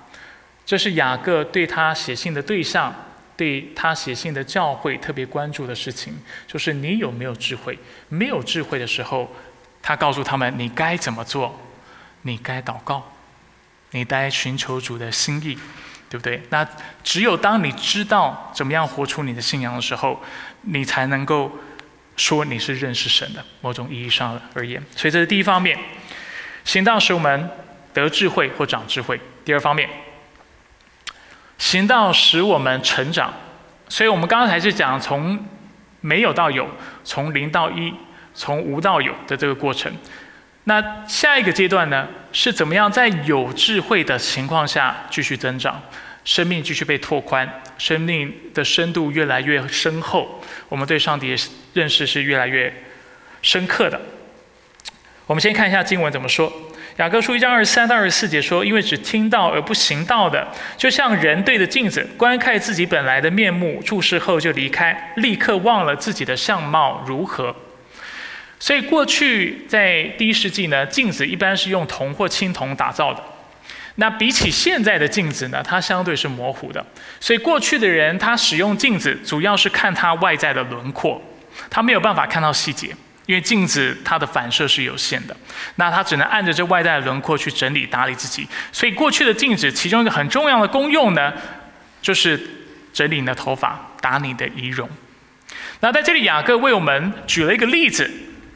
[0.64, 2.94] 这是雅各对他写信的对象，
[3.36, 6.14] 对他写信的教会特别关注的事情，
[6.46, 7.76] 就是你有没有智慧？
[8.10, 9.28] 没有智慧的时候。
[9.90, 11.60] 他告诉他们：“你该怎么做？
[12.22, 13.12] 你该祷告，
[13.90, 15.58] 你该寻求主的心意，
[16.08, 16.40] 对不对？
[16.52, 16.64] 那
[17.04, 20.22] 只有当你知道怎么样活出你的信仰的时候，
[20.62, 21.52] 你才能够
[22.16, 23.44] 说你是认识神的。
[23.62, 25.76] 某种意义上的而言，所以这是第一方面，
[26.64, 27.50] 行道使我们
[27.92, 29.20] 得智慧或长智慧。
[29.44, 29.90] 第二方面，
[31.58, 33.34] 行道使我们成长。
[33.88, 35.44] 所以我们刚才是讲从
[36.02, 36.70] 没有到有，
[37.04, 37.92] 从零到一。”
[38.40, 39.92] 从无到有的这个过程，
[40.64, 45.82] 那下一个阶段呢，是怎么样在有智慧的情况下继续增长，
[46.24, 52.74] 生命继续被拓宽，生命的深度越来越深厚，我们对上帝的认识是越来越
[53.42, 54.00] 深刻的。
[55.28, 56.50] 我们先看一下经文怎么说。
[56.96, 60.48] 雅各书一章二十三到二十四节说：“因为只听到而不行道的，
[60.78, 67.54] 就像人对着镜子观看自己本来的面目，注视后就离开，立刻忘了自己的相貌如何。”
[68.60, 73.24] 所以过去在第一世纪呢，镜子一般是用铜或青铜打造的。
[73.96, 76.86] 那比起现在的镜子呢，它相对是模糊的。
[77.20, 81.22] 所以过去的人他使用镜子，主要是看它外在的轮廓，
[81.70, 82.96] 他没有办法看到细节。
[83.26, 85.38] 因为镜子它的反射是有限的，
[85.76, 88.48] 那他只能按着这外在的轮廓去整理打理自己。
[88.72, 91.32] 所以过去的镜子其中一个很重要的功用呢，
[92.02, 92.40] 就是
[92.92, 94.90] 整理你的头发，打你的仪容。
[95.82, 98.10] 那在这里雅各为我们举了一个例子，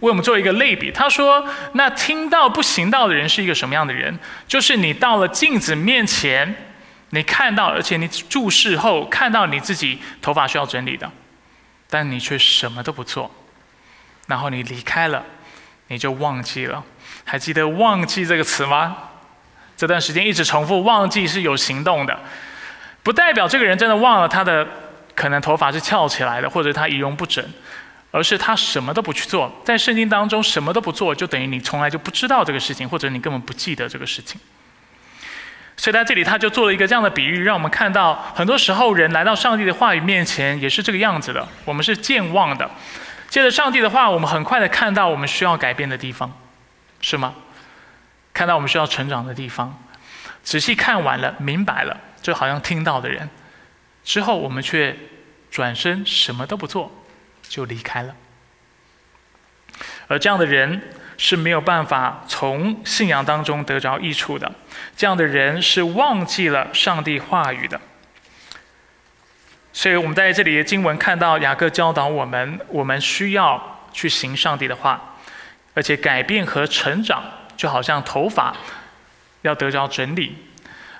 [0.03, 0.91] 为我们做一个类比。
[0.91, 4.17] 他说：“那听到不行道的人是一个什么样的人？
[4.47, 6.55] 就是你到了镜子面前，
[7.09, 11.09] 你看到，而且你注视后看到你自己头发需要整理的，
[11.89, 13.31] 但你却什么都不做。”
[14.27, 15.23] 然后你离开了，
[15.87, 16.83] 你就忘记了，
[17.23, 18.95] 还记得“忘记”这个词吗？
[19.75, 22.19] 这段时间一直重复“忘记”是有行动的，
[23.01, 24.65] 不代表这个人真的忘了他的
[25.15, 27.43] 可能头发是翘起来的，或者他仪容不整，
[28.13, 29.51] 而是他什么都不去做。
[29.65, 34.39] 在圣经当中，什么都不做，就等于你从来就不知道这个事情，或者你根本不记得这个事情。
[35.75, 41.47] 所以在这里，他就做了一个这样的比喻，让我们看到，很多时候人来到上帝的话语面前，也是这个样子的。
[41.65, 42.69] 我们是健忘的。
[43.29, 46.31] 借着上帝的话，我们很快的看到我们需要改变的地方，
[47.01, 47.33] 是吗？
[48.31, 49.75] 看到我们需要成长的地方，
[50.43, 53.27] 仔细看完了，明白了，就好像听到的人，
[54.03, 54.95] 之后我们却
[55.49, 56.91] 转身什么都不做，
[57.53, 58.15] 就离开了。
[60.07, 64.51] 而这样的人是没有办法从信仰当中得着益处的，
[64.97, 67.79] 这样的人是忘记了上帝话语的。
[69.71, 75.15] 所以我们在这里的经文看到雅各教导我们，我们需要去行上帝的话，
[75.75, 77.23] 而且改变和成长，
[77.55, 78.55] 就好像头发
[79.43, 80.35] 要得着整理，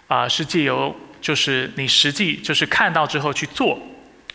[0.08, 3.80] 啊，是借由就是你实际就是看到之后去做，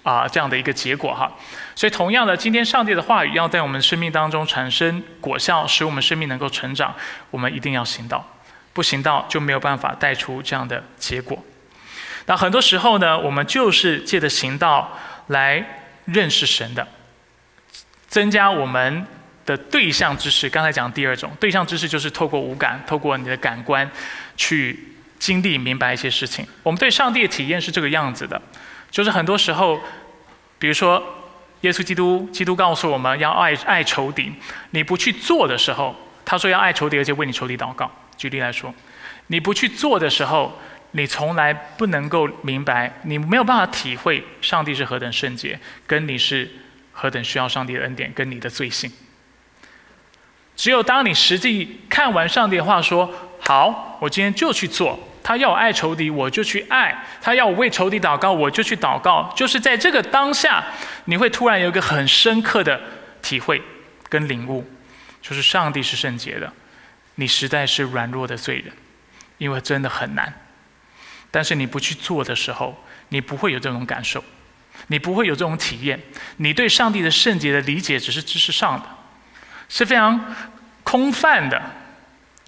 [0.08, 1.30] 啊，这样的一个结果哈。
[1.74, 6.94] 所以同样的，今天上帝的话语要在我们生命当中产生果效，使我们生命能够成长，
[7.30, 8.26] 我们一定要行道，
[8.72, 11.42] 不行道就没有办法带出这样的结果。
[12.26, 16.86] 那很多时候呢，我们就是借着行道来认识神的，
[18.06, 19.06] 增加我们
[19.46, 20.48] 的对象知识。
[20.50, 23.90] 刚才讲第二种对象知识，就是透过五感，透过你的感官
[24.36, 26.46] 去经历明白一些事情。
[26.62, 28.40] 我们对上帝的体验是这个样子的，
[28.90, 29.80] 就是很多时候，
[30.58, 31.02] 比如说
[31.62, 34.32] 耶稣基督，基督告诉我们要爱爱仇敌，
[34.70, 37.90] 你不去做的时候，他说要爱仇敌，而且为你仇敌祷告。
[38.16, 38.74] 举例来说，
[39.28, 40.58] 你不去做的时候。
[40.92, 46.50] 你从来不能够明白，你没有办法体会上帝是何等圣洁，跟你是
[46.92, 48.90] 何等需要上帝的恩典，跟你的罪性。
[50.56, 54.98] 只有当你实际看完上帝的话，说好，我今天就去做。
[55.28, 59.30] 他要我爱仇敌，我就去爱；他要我为仇敌祷告，我就去祷告。
[59.36, 60.64] 就是在这个当下，
[61.04, 62.80] 你会突然有一个很深刻的
[63.20, 63.60] 体会
[64.08, 64.66] 跟领悟，
[65.20, 66.50] 就是上帝是圣洁的，
[67.16, 68.72] 你实在是软弱的罪人，
[69.36, 70.32] 因为真的很难。
[71.30, 74.24] 但是你不去做的时候，你不会有这种感受，
[74.86, 76.00] 你不会有这种体验。
[76.38, 78.86] 你对上帝的圣洁的理解只是知识上的，
[79.68, 80.34] 是非常
[80.82, 81.60] 空泛的。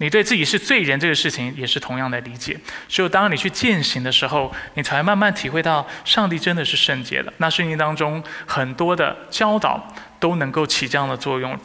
[0.01, 2.59] 你对自己是罪人这个事情也是同样的理解。
[2.87, 7.31] 只有当你去践行的时候，你才慢慢体会到上帝真的是圣洁的。
[7.37, 11.55] 那圣经当中很多的教导都能够起这样的作用。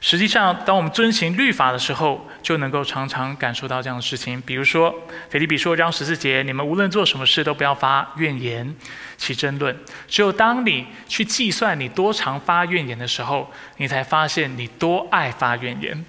[0.00, 4.40] 实际上，当我们遵行律法的时候，就能够常常感受到这样的事情。
[4.40, 4.92] 比如说，
[5.30, 8.74] 腓立比书章十四节：“你们无论做什么事，都不要发怨言，
[9.16, 9.74] 起争论。”
[10.08, 16.04] 只有当你去计算你多常发怨言的时候，你才发现你多爱发怨言，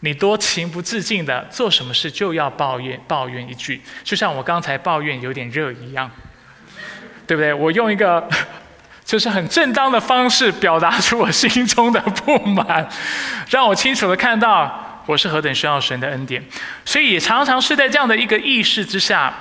[0.00, 6.10] 你多情不自禁的做什么事就要抱怨抱怨一句，就像我刚才抱怨有点热一样，
[7.26, 7.52] 对不对？
[7.52, 8.28] 我用一个。
[9.08, 12.86] 就是很正当的方式表达出我心中的不满，
[13.48, 16.44] 让我清楚的看到我是何等需要神的恩典。
[16.84, 19.34] 所以也常常是在这样的一个意识之下，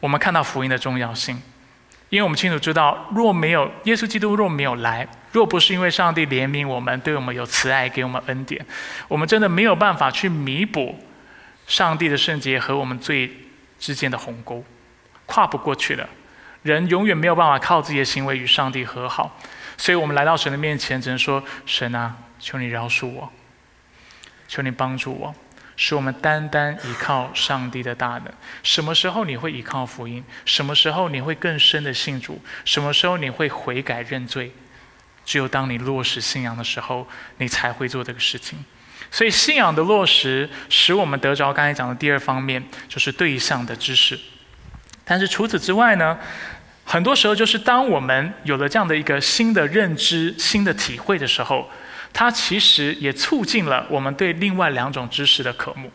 [0.00, 1.40] 我们看到福音的重要性。
[2.10, 8.64] 因为我们清楚知道，若没有耶稣基督，若没有来，若不是因为上帝怜悯我们，对我们有慈爱，给我们恩典，
[9.06, 10.98] 我们真的没有办法去弥补
[11.66, 13.30] 上帝的圣洁和我们罪
[13.78, 14.62] 之间的鸿沟，
[15.24, 16.08] 跨不过去的。
[16.62, 19.38] 人永远没有办法靠自己的行为与上帝和好，
[19.78, 23.32] 所以我们来到神的面前，只能说：“神啊，求你饶恕我，
[24.48, 25.34] 求你帮助我，
[25.82, 28.30] 使我们单单依靠上帝的大能。
[28.62, 30.22] 什么时候你会依靠福音？
[30.44, 32.38] 什么时候你会更深的信主？
[32.66, 34.52] 什么时候你会悔改认罪？
[35.24, 38.62] 只有当你落实信仰的时候，你才会做这个事情。
[39.10, 44.20] 所以信仰的落实，使我们得着刚才讲的第二方面，就是对象的知识。
[45.02, 46.18] 但是除此之外呢，
[46.84, 51.70] 很多时候就是当我们有了这样的一个新的认知、新的体会的时候，
[52.12, 55.90] 它其实也促进了我们对另外两种知识的渴慕。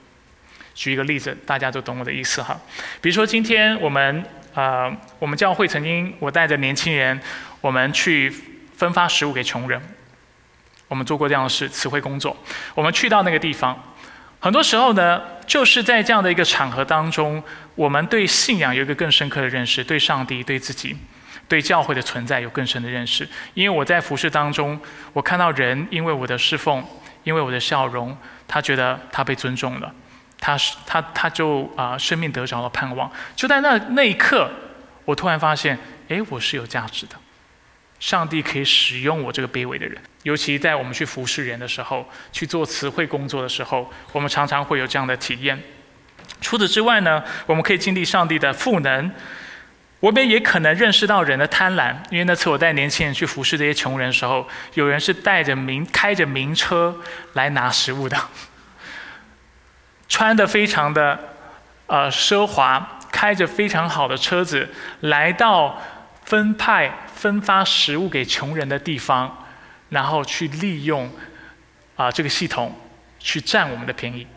[0.73, 2.60] 举一个例子，大家都懂我的意思哈。
[2.99, 7.19] 比如说今天我们呃，我们教会曾经我带着年轻人，
[7.62, 8.34] 我们去
[8.75, 9.82] 分发食物给穷人。
[10.88, 12.36] 我们做过这样的事，词汇工作。
[12.73, 13.95] 我们去到那个地方，
[14.39, 20.95] 很多时候呢，就是在这样的一个场合当中，我们对信仰有一个更深刻的认识，对上帝、对自己、
[21.47, 23.27] 对教会的存在有更深的认识。
[23.53, 24.79] 因为我在服饰当中，
[25.13, 26.84] 我看到人因为我的侍奉，
[27.23, 29.93] 因为我的笑容，他觉得他被尊重了，
[30.39, 33.12] 他是他他就啊生命得着了盼望。
[33.36, 34.49] 就在那那一刻，
[35.05, 35.77] 我突然发现，
[36.10, 37.15] 哎，我是有价值的。
[37.97, 45.60] 上帝可以使用我这个卑微的人，尤其在我们去服侍人的时候，去做词汇工作的时候，我们常常会有这样的体验。
[46.41, 49.10] 除此之外呢，我们可以经历上帝的赋能，
[49.99, 51.95] 我们也可能认识到人的贪婪。
[52.10, 56.95] 因为那次我带年轻人去服侍这些穷人的时候，有人是带着名开着名车
[57.34, 58.17] 来拿食物的，
[60.08, 61.19] 穿的非常的
[61.88, 64.69] 呃奢华，开着非常好的车子
[65.01, 65.81] 来到
[66.23, 66.91] 分派。
[67.15, 69.45] 分发食物给穷人的地方，
[69.89, 71.10] 然后去利用
[71.95, 72.79] 啊这个系统
[73.17, 74.27] 去占我们的便宜。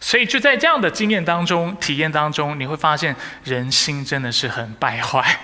[0.00, 5.40] 所以就在这样的经验当中、体验当中，你会发现人心真的是很败坏。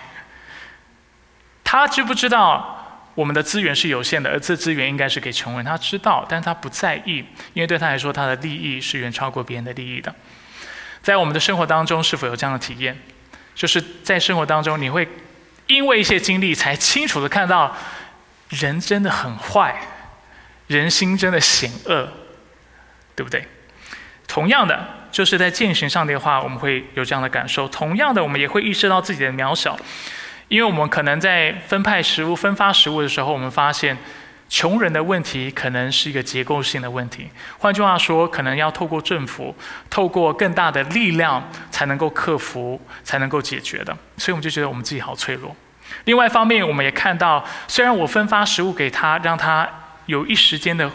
[1.64, 5.64] 他知不知道我们的资源是有限的，而这资源应该是给穷人？
[5.64, 10.14] 他知道，但他不在意，因为对他来说，他的利益是远超过别人的利益的。
[11.02, 12.98] 在我们的生活当中，是否有这样的体验？
[13.54, 15.08] 就是在生活当中，你会。
[15.66, 17.74] 因为一些经历，才清楚的看到，
[18.50, 19.80] 人真的很坏，
[20.66, 22.06] 人心真的险恶，
[23.16, 23.48] 对不对？
[24.26, 27.68] 同样的，就是在践行上帝的话，我们会有这样的感受。
[27.68, 29.78] 同样的，我们也会意识到自己的渺小，
[30.48, 33.96] 因为我们可能在分派食物、分发食物的时候，我们发现。
[34.46, 37.26] 穷人的问题可能是一个结构性的问题，
[37.58, 39.52] 换句话说，可能要透过政府、
[39.88, 43.96] 透过更大的力量才能够克服、才能够解决的。
[44.18, 45.56] 所以我们就觉得我们自己好脆弱。
[46.04, 49.68] 另外一方面，我们也看到，虽然我分发食物给他，让他
[50.06, 50.88] 有一时间的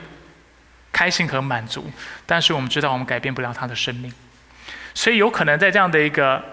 [0.92, 1.90] 开心和满足，
[2.26, 4.12] 但是我们知道我们改变不了他的生命。
[4.94, 6.44] 所以有可能在这样的一个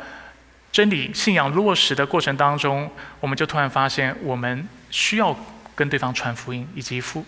[0.70, 5.37] 真理信仰落实的过程当中，我们就突然发现我们需要。
[5.77, 7.22] 跟对方传福音，以及福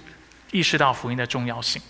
[0.52, 1.82] 意识到福音的重要性，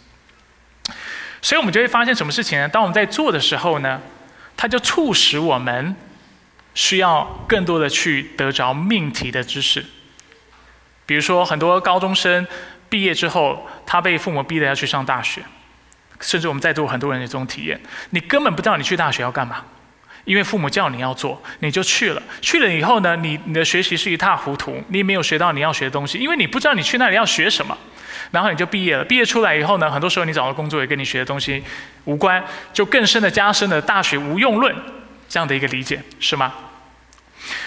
[1.41, 2.69] 所以我们就会发现什么事情呢？
[2.69, 4.01] 当我们在做的时候呢，
[4.57, 5.95] 它就促使我们
[6.75, 9.87] 需要更多的去得着命题的知识。
[11.07, 12.45] 比如说，很多高中生
[12.89, 15.43] 毕业之后，他被父母逼的要去上大学，
[16.21, 19.65] 甚至我们在座很多人有这种体验，你根本不知道你去大学要干嘛。
[20.25, 22.23] 因为父母叫你要做，你就去了。
[22.43, 27.75] 去了以后呢，你你的学习是一塌糊涂，你也没有学到你要学的东西，因为你不知道你去那里要学什么。
[28.31, 29.03] 然后你就毕业了。
[29.03, 31.65] 毕业出来以后呢，很多时候你找的工作也跟你学的东西
[32.05, 34.75] 无关，就更深的加深了大学无用论
[35.31, 36.53] 这样的一个理解，是吗？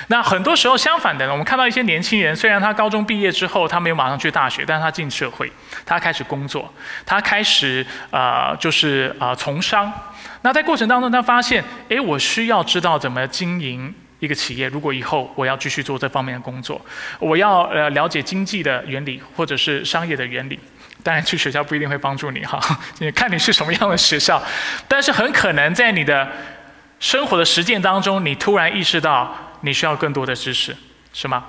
[0.08, 5.52] 那很多时候相反的呢，我们看到一些年轻人，虽然他高中毕业之后他没有马上去大学，但是他进社会，
[5.86, 6.72] 他开始工作，
[7.06, 9.92] 他开始啊，就是啊从商。
[10.42, 14.68] 那在过程当中，他发现，哎，我需要知道怎么经营一个企业。
[14.68, 16.80] 如果以后我要继续做这方面的工作，
[17.20, 20.60] 我要呃了解经济的原理或者是商业的原理。
[21.04, 22.60] 当然，去学校不一定会帮助你哈，
[23.00, 24.40] 你看你是什么样的学校。
[24.88, 26.28] 但是很可能在你的
[27.00, 30.76] 生活的实践当中，你突然意识到你需要更多的知识，
[31.14, 31.46] 是吗？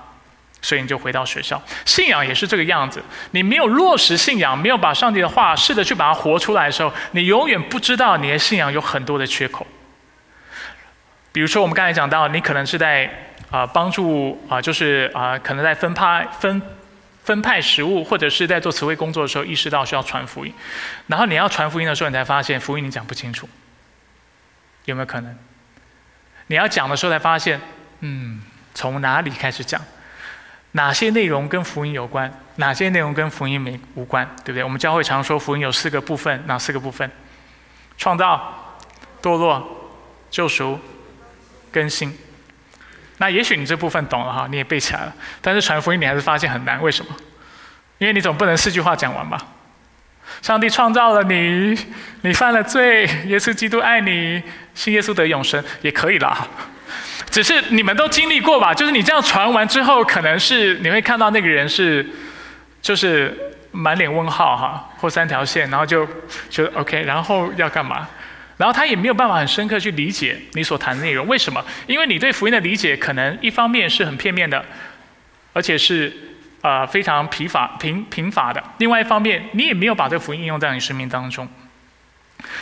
[0.64, 3.02] 所以你就回到学校，信仰也是这个样子。
[3.32, 9.66] 你没有落实信仰，没有把上帝的话试着去把它活出来的时候，你永远不知道你的信仰有很多的缺口。
[11.32, 13.10] 比如说，我们刚才讲到，你可能是在
[13.50, 16.62] 啊帮助啊，就是啊，可能在分派分
[17.24, 20.54] 分派食物，或者是在做词汇工作的时候，意识到需要传福音。
[21.08, 23.48] 然后你要传福音的时候，你才发现福音你讲不清楚，
[24.84, 25.36] 有没有可能？
[26.46, 27.60] 你要讲的时候才发现，
[28.02, 28.40] 嗯，
[28.74, 29.80] 从哪里开始讲？
[30.72, 32.32] 哪些内容跟福音有关？
[32.56, 34.26] 哪些内容跟福音没无关？
[34.44, 34.64] 对不对？
[34.64, 37.10] 我们教会常说福音有四个部分，哪四个部分？
[37.96, 38.76] 创造、
[39.22, 39.90] 堕落、
[40.30, 40.78] 救赎、
[41.70, 42.16] 更新。
[43.18, 45.14] 那也许你这部分懂了哈，你也背起来了。
[45.40, 47.14] 但是传福音你还是发现很难，为什么？
[47.98, 49.40] 因为你总不能四句话讲完吧？
[50.40, 51.78] 上帝创造了你，
[52.22, 54.42] 你犯了罪，耶稣基督爱你，
[54.74, 56.48] 信耶稣得永生，也可以了。
[57.30, 58.74] 只是你们都经历过吧？
[58.74, 62.06] 就是你这样传完之后，可能是你会看到那个人是，
[62.80, 63.36] 就是
[63.70, 66.06] 满脸问号哈，或三条线，然后就
[66.50, 68.06] 就 OK，然后要干嘛？
[68.58, 71.26] 然后他也没有办法很深刻去理解你所谈的内容。
[71.26, 71.64] 为什么？
[71.86, 74.64] 因为你对福音的理解可能一方面是很片面的，
[75.52, 76.12] 而且是
[76.60, 78.62] 呃非常疲乏、贫贫乏的。
[78.78, 81.48] 另外一方面，你也没有把这福音应用在你生命当中。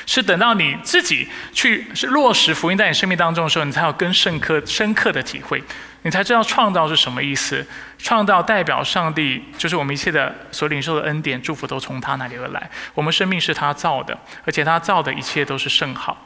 [0.07, 5.62] 是等到你自己去落实福音在你生命当中的时候，你才有更深刻、深刻的体会。
[6.03, 7.66] 你才知道创造是什么意思。
[7.99, 12.70] 创造代表上帝，就是我们一切的所领受的恩典、祝福都从他那里而来。
[12.95, 16.16] 我们生命是他造的，而且他造的一切都是甚好。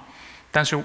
[0.53, 0.81] 但是，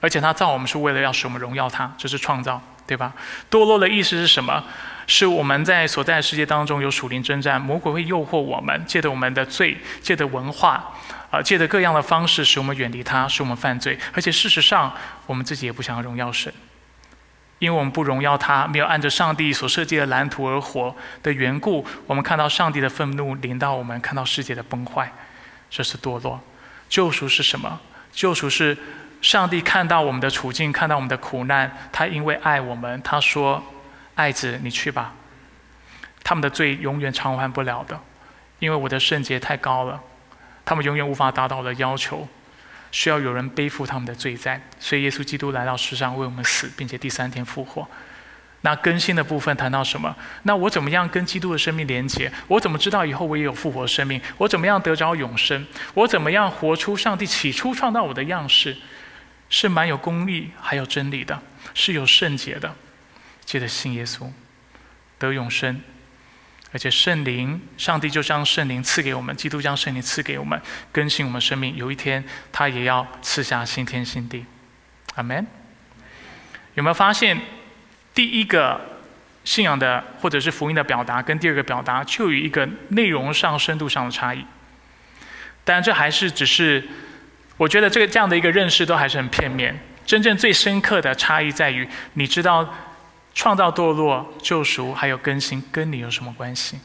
[0.00, 3.14] 而且他造我们是为了要使我们荣耀他，这是创造，对吧？
[3.50, 4.62] 堕落的意思是什么？
[5.06, 10.92] 是我们在所在的世界当中有属灵征战，魔鬼会诱惑我们，借着我们的罪，借着文化，
[11.34, 13.98] 啊，借着各样的方式，使我们远离他，使我们犯罪。
[14.12, 14.94] 而且事实上，
[15.26, 16.52] 我们自己也不想要荣耀神。
[17.58, 25.10] 因为我们不荣耀他，没有按照上帝所设计的蓝图而活的缘故，我们看到上帝的愤怒临到我们，看到世界的崩坏，
[25.70, 26.40] 这是堕落。
[26.88, 27.80] 救赎是什么？
[28.12, 28.76] 救赎是
[29.22, 33.62] 上帝看到我们的处境，看到我们的苦难，他因为爱我们，他说
[34.14, 35.14] ：“爱子，你去吧。”
[36.22, 37.98] 他们的罪永远偿还不了的，
[38.58, 40.00] 因为我的圣洁太高了，
[40.64, 42.28] 他们永远无法达到的要求。
[42.92, 47.84] 需要有人背负他们的罪债，所以耶稣基督来到世上为我们死，并且第三天复活。
[48.60, 50.14] 那更新的部分谈到什么？
[50.44, 52.32] 那我怎么样跟基督的生命连接？
[52.46, 54.20] 我怎么知道以后我也有复活生命？
[54.38, 55.66] 我怎么样得着永生？
[55.92, 58.76] 我怎么样活出上帝起初创造我的样式？
[59.50, 61.42] 是蛮有功力，还有真理的，
[61.74, 62.74] 是有圣洁的。
[63.44, 64.30] 接着信耶稣，
[65.18, 65.80] 得永生。
[66.74, 70.60] 而且圣灵，上帝就将圣灵赐给我们，基督将圣灵赐给我们，
[70.90, 71.76] 更新我们生命。
[71.76, 74.44] 有一天，他也要赐下新天新地。
[75.14, 75.46] 阿门。
[76.74, 77.40] 有没有发现，
[78.12, 78.80] 第一个
[79.44, 84.44] 信仰的或者是福音的表达，跟第二个表达就有一个内容上、深度上的差异？
[85.62, 86.82] 当然，这还是只是，
[87.56, 89.78] 我觉得这个这样的一个认识都还是很片面。
[90.04, 92.68] 真正最深刻的差异在于，你知道。
[93.34, 96.78] 创造堕落、救赎还有更新，跟你有什么关系？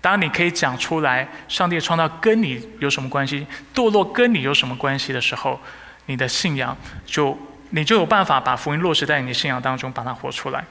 [0.00, 5.60] 当你可以讲出来，上帝创造跟你有什么关系，堕落跟你有什么关系的时候，
[6.06, 7.36] 你的信仰就
[7.70, 10.64] 你就有办法把福音落实在你的信仰当中，把它活出来。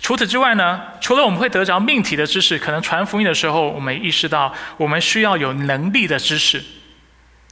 [0.00, 6.62] 除此之外呢，除了我们会得着命题的知识，可能传福音的时候，我们意识到我们需要有能力的知识。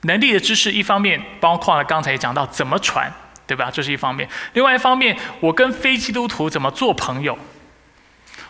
[0.02, 3.12] 能力的知识一方面包括了刚才也讲到怎么传。
[3.46, 3.70] 对吧？
[3.70, 4.28] 这是一方面。
[4.54, 7.38] 另外一方面，我跟非基督徒怎么做朋友？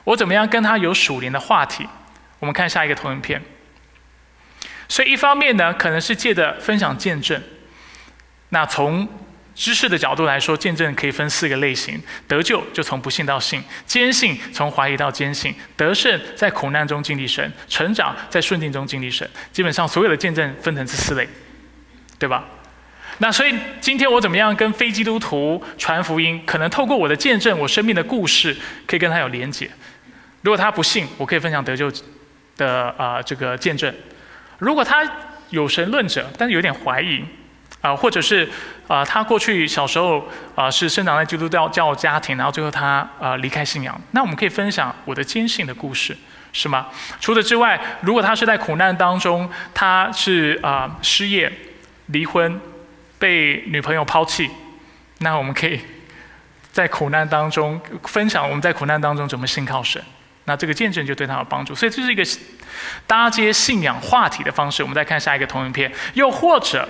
[0.04, 1.86] 我怎么样跟他有属灵的话题？
[2.38, 3.42] 我们看下一个投影片。
[4.88, 7.42] 所以一方面呢，可能是借着分享见证。
[8.50, 9.08] 那从
[9.54, 19.28] 知识的角度来说，见证可以分四个类型：得救就从不信到信；坚信从怀疑到坚信；得胜在苦难中经历神；成长在顺境中经历神。
[19.52, 21.28] 基本上所有的见证分成这四类，
[22.18, 22.44] 对吧？
[23.22, 26.42] 那所以今天我怎么样跟非基督徒传福音？
[26.44, 28.52] 可能透过我的见证，我生命的故事，
[28.84, 29.70] 可以跟他有连结。
[30.40, 31.88] 如果他不信，我可以分享得救
[32.56, 33.94] 的啊这个见证。
[34.58, 35.08] 如果他
[35.50, 37.24] 有神论者，但是有点怀疑
[37.80, 38.48] 啊，或者是
[38.88, 46.16] 啊他过去小时候啊是生长在基督教教家庭，然后最后他啊离开信仰，那我们可以分享我的坚信的故事，
[46.52, 46.88] 是吗？
[47.20, 51.52] 除此之外，如果他是在苦难当中，他是啊失业、
[52.06, 52.60] 离婚。
[53.22, 54.50] 被女朋友抛弃，
[55.18, 55.80] 那我们可以
[56.72, 60.02] 在苦难当中分享我们在苦难当中怎么信靠神，
[60.46, 61.72] 那这个见证就对他有帮助。
[61.72, 62.24] 所以这是一个
[63.06, 64.82] 搭接信仰话题的方式。
[64.82, 66.88] 我们再看下一个同影片，又或者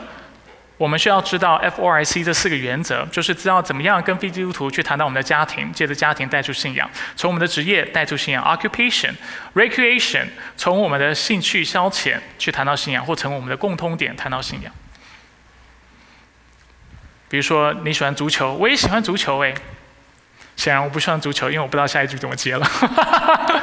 [0.79, 9.13] 我们需要知道 F O I C 这四个原则，就是知道怎么样跟非基督徒去谈到我们的家庭，借着家庭带出信仰；从我们的职业带出信仰，occupation
[9.55, 10.25] recreation，
[10.57, 14.73] 从我们的兴趣消遣去谈到信仰，或从我们的共通点谈到信仰。
[17.33, 19.55] 比如说你喜欢足球，我也喜欢足球哎。
[20.55, 22.67] 显然我不喜欢足球，因为我不知道下一句怎么接了。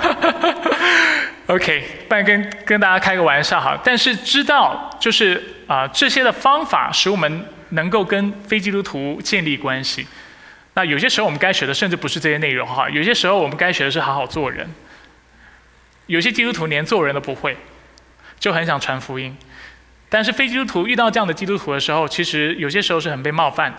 [1.45, 3.80] OK，不然跟跟大家开个玩笑哈。
[3.84, 10.07] 但是知道就是啊，这些的方法使我们能够跟非基督徒建立关系。
[10.74, 14.67] 那有些时候我们该学的甚至不是这些内容哈，有些时候我们该学的是好好做人。
[16.07, 17.55] 有些基督徒连做人都不会，
[18.39, 19.38] 就很想传福音。
[20.10, 23.78] 但是非基督徒遇到这样的基督徒的时候，其实有些时候是很被冒犯的，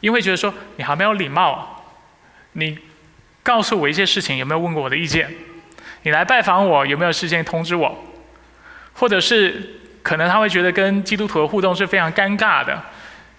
[0.00, 1.84] 因为觉得说你好没有礼貌，
[2.52, 2.78] 你
[3.42, 5.28] 告诉我一些事情有没有问过我的意见？
[6.02, 8.04] 你来拜访我有没有事先通知我？
[8.94, 12.80] 或者是可能他会觉得跟基督徒的互动是非常尴尬的，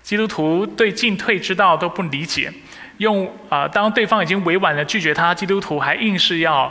[0.03, 2.51] 基督徒对进退之道都不理解，
[2.97, 6.69] 用啊当对方已经委婉的拒绝他，基督徒还硬是要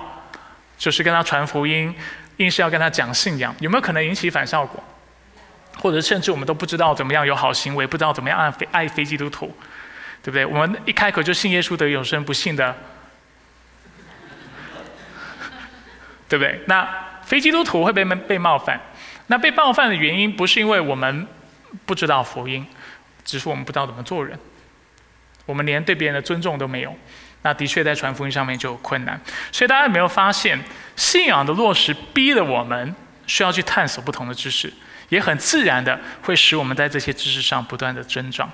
[0.76, 1.94] 就是跟他传福音，
[2.36, 4.84] 硬是要跟他讲信仰，有没有可能引起反效果？
[5.78, 9.54] 或者甚至我们都不知道怎么样有好行为，不知道怎么样爱爱非基督徒，
[10.22, 10.44] 对不对？
[10.44, 12.74] 我们一开口就信耶稣得永生，不信的，
[16.28, 16.60] 对不对？
[16.66, 16.88] 那
[17.24, 18.80] 非基督徒会被被冒犯，
[19.26, 21.26] 那被冒犯的原因不是因为我们
[21.84, 22.66] 不知道福音，
[23.24, 24.38] 只是我们不知道怎么做人，
[25.44, 26.96] 我们连对别人的尊重都没有。
[27.42, 29.20] 那的确在传福音上面就有困难，
[29.52, 30.58] 所以大家有没有发现，
[30.96, 32.92] 信仰的落实逼得我们
[33.28, 34.72] 需要去探索不同的知识，
[35.08, 38.50] 也很自然的会使我们在这些知识上不断的增长。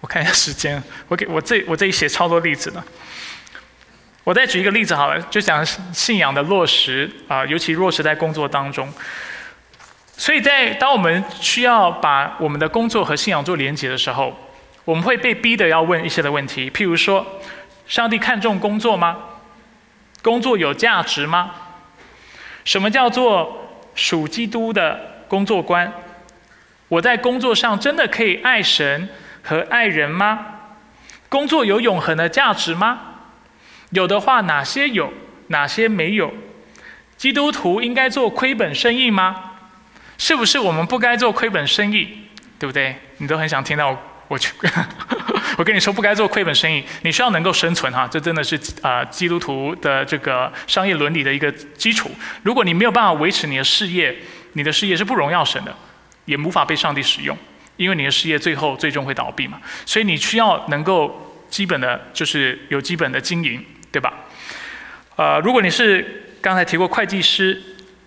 [0.00, 2.82] 我看一下时间，我给我这我这里写超多例子的，
[4.24, 8.92] 我再举一个例子好了，就讲信仰的落实啊，尤其落实在工作当中。
[10.16, 14.36] 所以在当我们需要把我们的工作和信仰做连接的时候。
[14.84, 17.24] 我们会被逼的要问一些的问题，譬如说：
[17.86, 19.16] 上帝看重工作吗？
[20.22, 21.52] 工作有价值吗？
[22.64, 23.61] 什么叫做
[23.94, 25.92] 属基督的工作观？
[26.88, 29.08] 我在工作上真的可以爱神
[29.42, 30.46] 和爱人吗？
[31.28, 33.00] 工作有永恒的价值吗？
[33.90, 35.12] 有的话，哪些有，
[35.48, 36.32] 哪些没有？
[37.16, 39.52] 基督徒应该做亏本生意吗？
[40.18, 42.08] 是不是我们不该做亏本生意？
[42.58, 42.96] 对不对？
[43.16, 43.98] 你都很想听到。
[44.32, 44.50] 我去，
[45.58, 46.82] 我跟你说，不该做亏本生意。
[47.02, 52.10] 你需要能够生存哈，这真的是啊，基督徒的这个商业伦理的一个基础。
[52.42, 54.16] 如果你没有办法维持你的事业，
[54.54, 55.76] 你的事业是不荣耀神的，
[56.24, 57.36] 也无法被上帝使用，
[57.76, 59.60] 因为你的事业最后最终会倒闭嘛。
[59.84, 64.14] 所以你需要能够基本的，就是有基本的经营，对吧？
[65.16, 67.60] 呃，如果你是刚才提过会计师，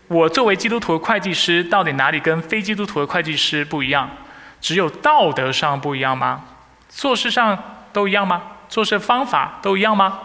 [0.08, 4.10] 我作为基督徒的会计师，到底哪里跟非基督徒的会计师不一样？
[4.66, 6.44] 只有道德上不一样吗？
[6.90, 7.56] 做事上
[7.94, 8.42] 都一样吗？
[8.68, 10.20] 做事方法都一样吗？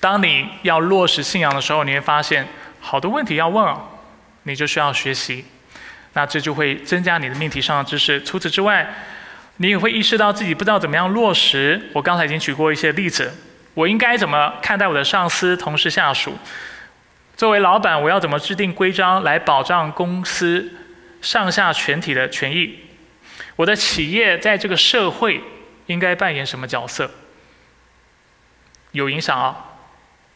[0.00, 2.48] 当你要落实信仰的时候，你会发现
[2.80, 3.80] 好多问题要问哦，
[4.42, 5.44] 你就需要学习。
[6.14, 8.20] 那这就会增加你的命题上的知识。
[8.24, 8.84] 除此之外，
[9.58, 11.80] 你也会意识到自己不知道怎么样落实。
[11.92, 13.32] 我刚才已经举过一些例子，
[13.74, 16.36] 我应该怎么看待我的上司、同事、下属？
[17.36, 20.72] 作为老板，我要怎么制定规章来保障公司
[21.22, 22.80] 上下全体的权益？
[23.56, 25.42] 我的企业在这个社会
[25.86, 27.10] 应该扮演什么角色？
[28.92, 29.72] 有影响啊！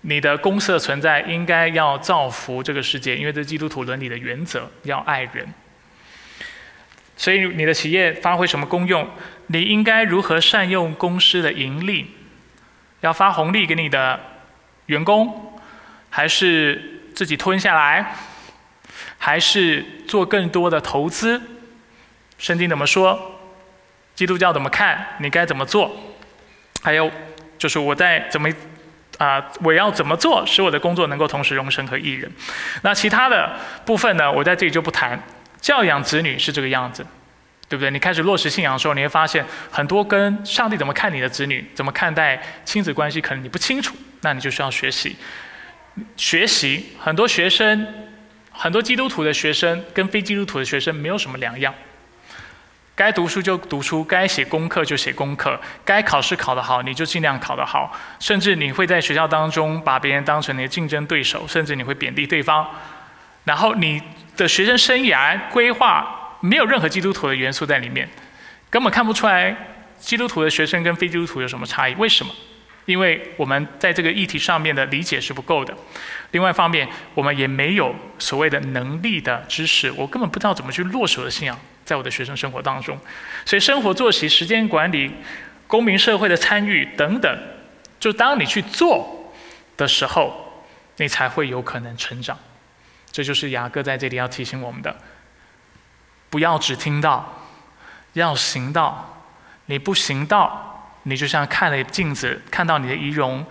[0.02, 5.46] 你的公司的存在应该要造福这个世界，因为这是基督徒伦理的原则要爱人。
[7.16, 9.08] 所以你的企业发挥什么功用？
[9.48, 12.14] 你应该如何善用公司的盈利？
[13.02, 14.18] 要发红利给你的
[14.86, 15.60] 员工，
[16.08, 18.14] 还是自己吞下来？
[19.18, 21.40] 还是做更多的投资？
[22.40, 23.38] 圣经怎么说？
[24.16, 25.06] 基督教怎么看？
[25.18, 25.94] 你该怎么做？
[26.82, 27.10] 还有，
[27.58, 28.48] 就是我在怎么
[29.18, 29.44] 啊？
[29.62, 32.30] 我要怎么做，使我的工作能够同时容神和益人？
[32.82, 34.32] 那其他的部分呢？
[34.32, 35.22] 我在这里就不谈。
[35.60, 37.06] 教养子女是这个样子，
[37.68, 37.90] 对不对？
[37.90, 43.94] 你开始落实信仰的时候，你会发现很多跟上帝怎么看你的子女，怎么看待亲子关系，可能你不清楚。
[44.22, 45.16] 那你就需要学习。
[46.16, 47.86] 学习很多学生，
[48.50, 51.74] 很多基督徒的学生跟非基督徒的学生没有什么两样。
[53.00, 62.68] 该读书就读书，该写功课就写功课，该考试考得好你就尽量考得好，甚至你会在学校当中把别人当成你的竞争对手，甚至你会贬低对方。
[63.44, 64.02] 然后你
[64.36, 68.06] 的学生生涯规划没有任何基督徒的元素在里面，
[68.68, 69.56] 根本看不出来
[69.98, 71.94] 基督徒的学生跟非基督徒有什么差异。
[71.94, 72.30] 为什么？
[72.84, 75.74] 因为我们在这个议题上面的理解是不够的。
[76.32, 81.58] 另外一方面，我们也没有所谓的能力的知识，我根本不知道怎么去落实我的信仰。
[81.90, 82.96] 在我的学生生活当中，
[83.44, 85.10] 所以生活作息、时间管理、
[85.66, 87.36] 公民社会的参与等等，
[87.98, 89.34] 就当你去做
[89.76, 90.62] 的时候，
[90.98, 92.38] 你才会有可能成长。
[93.10, 94.94] 这就是雅各在这里要提醒我们的：
[96.30, 97.42] 不要只听到，
[98.12, 99.24] 要行道。
[99.66, 103.44] 你不行道，你就像看了镜子，看到你的仪容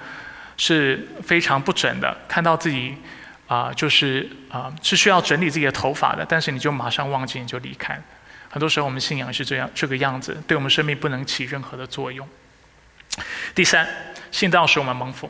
[0.56, 2.96] 是非常不整的，看到自己
[3.48, 8.02] 啊，就是啊，是需要整理自己的头发的，但是你就马上忘记，你就离开。
[8.50, 12.28] 很多时候，我们信仰是这样这个样子，对我们生命不能起任何的作用。
[13.54, 13.88] 第三，
[14.32, 15.30] 信道使我们蒙福。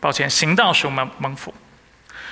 [0.00, 1.54] 抱歉，行道使我们蒙福。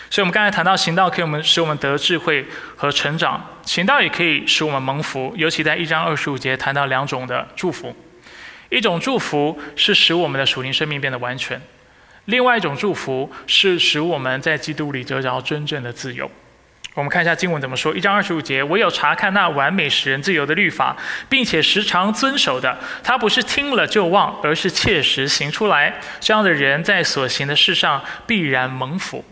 [0.08, 5.34] 所以，我们刚才谈到行道可以我们使我们得智慧和成长，行道也可以使我们蒙福。
[5.36, 7.94] 尤其在一章二十五节谈到两种的祝福，
[8.68, 11.60] 一种祝福是使我们的属灵生命变得完全，
[12.26, 16.30] 另外一种祝福是使我们在基督里得着真正的自由。
[16.96, 17.94] 我们看一下经文怎么说。
[17.94, 20.96] 一章二十五节，唯有查看那完美使人自由的律法，
[21.28, 22.74] 并且时常遵守的，
[23.04, 26.00] 他不是听了就忘，而是切实行出来。
[26.20, 29.22] 这样的人在所行的事上必然蒙福。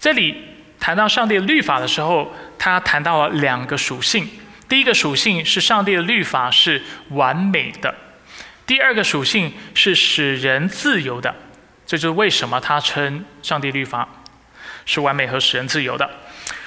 [0.00, 0.34] 这里
[0.80, 4.28] 谈到上帝律法的时候，他谈到了两个属性。
[4.68, 7.94] 第一个属性是上帝的律法是完美的，
[8.66, 11.32] 第二个属性是使人自由的。
[11.86, 14.08] 这就是为什么他称上帝律法
[14.84, 16.10] 是完美和使人自由的。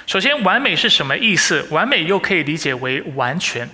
[0.09, 1.63] 首先，完美是什么意思？
[1.69, 3.69] 完美又可以理解为完全。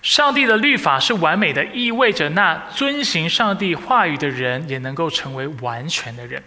[0.00, 6.42] 上帝的律法是完美的，意味着那遵行上帝话语的人也能够成为完全的人。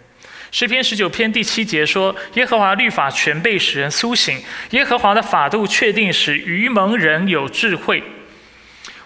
[0.50, 4.42] 诗篇十九篇第七节说：“耶和华律法全备，使人苏醒。
[4.70, 8.02] 耶和华的法度确定，使愚蒙人有智慧。”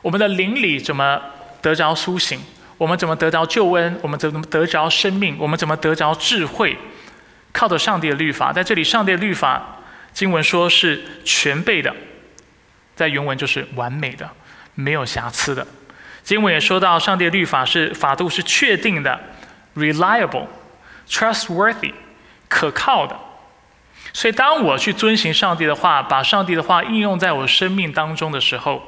[0.01, 1.21] 我们的灵里怎么
[1.61, 2.41] 得着苏醒？
[2.79, 3.99] 我们怎么得着救恩？
[4.01, 5.37] 我们怎么得着生命？
[5.39, 6.75] 我们怎么得着智慧？
[7.53, 9.75] 靠着上帝的律法，在这里，上帝的律法。
[10.17, 11.95] 经文说是全备的，
[12.95, 14.27] 在原文就是完美的，
[14.75, 15.67] 没有瑕疵的。
[16.23, 19.21] 经文也说到，上帝的律法是法度是确定的
[19.75, 20.47] ，reliable、
[21.07, 21.93] trustworthy、
[22.49, 23.15] 可靠的。
[24.15, 28.83] 所以，当我去遵行上帝的话，把上帝的话应用在我生命当中的时候，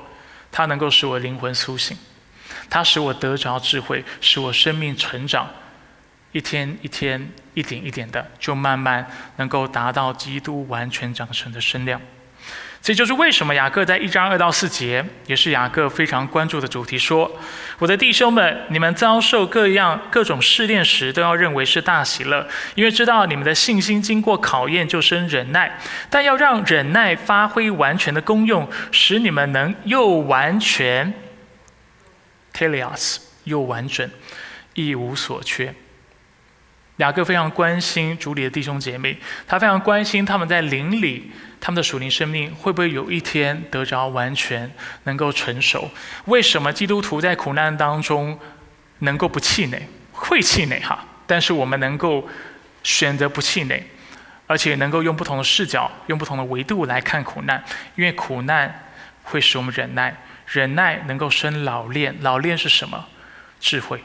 [0.51, 1.95] 它能够使我灵魂苏醒，
[2.71, 5.47] 它使我得着智慧，使我生命成长。
[6.33, 9.07] 一天一天，一点一点的，就慢慢
[9.37, 12.01] 能够达到基督完全长成的身量。
[12.81, 17.31] 这就是为什么雅各在一章二到四节，也是雅各非常关注的主题，说
[17.81, 25.77] ：“我的弟兄们，你们遭受各样各种试炼时，都要认为是大喜乐，因为知道你们的信心经过考验，就生忍耐。
[26.09, 31.13] 但要让忍耐发挥完全的功用，使你们能又完全
[32.55, 34.09] （telios） 又完整，
[34.75, 35.75] 一无所缺。”
[36.99, 41.31] 雅各非常关心主里的弟兄姐妹，他非常关心他们在灵里，
[41.61, 44.69] 他们的属灵生命会不会有一天得着完全，
[45.05, 45.89] 能够成熟？
[46.25, 48.39] 为什么基督徒在苦难当中
[49.01, 49.81] 能够不气馁？
[50.11, 52.29] 会气馁哈，但是我们能够
[52.83, 53.81] 选择不气馁，
[54.49, 57.63] 而且能够用不同的视角、用不同的维度来看苦难，
[57.95, 58.87] 因为苦难
[59.23, 60.17] 会使我们忍耐，
[60.49, 63.07] 忍耐能够生老练，老练是什么？
[63.61, 64.03] 智慧。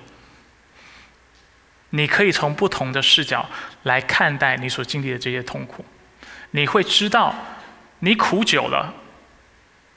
[1.96, 3.48] 你可以从不同的视角
[3.84, 5.86] 来看待你所经历的这些痛苦，
[6.52, 7.36] 你会知道，
[8.00, 8.92] 你苦久了，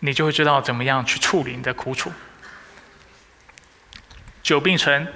[0.00, 2.12] 你就会知道怎么样去处理你的苦楚。
[4.42, 5.06] 久病成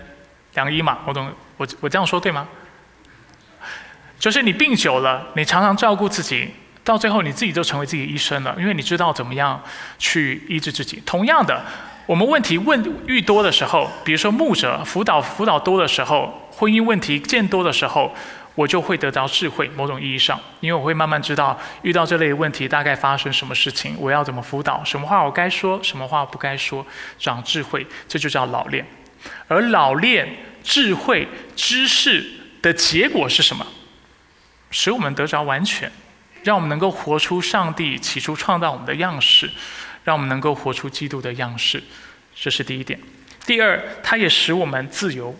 [0.55, 2.49] 良医嘛，我懂，我我这样说对吗？
[4.19, 9.63] 就是你病久了，你常常照顾自己，到最后你自己就成为自己医生了，因为你知道怎么样
[9.99, 11.03] 去医治自己。
[11.05, 11.63] 同样的，
[12.11, 16.37] 我们问题问愈多的时候，比如说牧者辅导辅导多的时候。
[16.51, 18.13] 婚姻问题见多的时候，
[18.57, 19.69] 我就会得到智慧。
[19.77, 26.85] 某种意义上，因为我会慢慢知道遇到这类问题大概发生什么事情，我要怎么辅导，什么话我该说，什么话不该说，
[27.17, 28.85] 长智慧，这就叫老练。
[29.47, 32.27] 而老练、智慧、知识
[32.61, 33.65] 的结果是什么？
[34.73, 35.91] 使我们得着完全，
[36.43, 39.49] 让我们能够活出上帝起初创造我们的样式，
[40.11, 41.81] 让我们能够活出基督的样式。
[42.35, 42.99] 这是第一点。
[43.47, 45.33] 第二，它也使我们自由。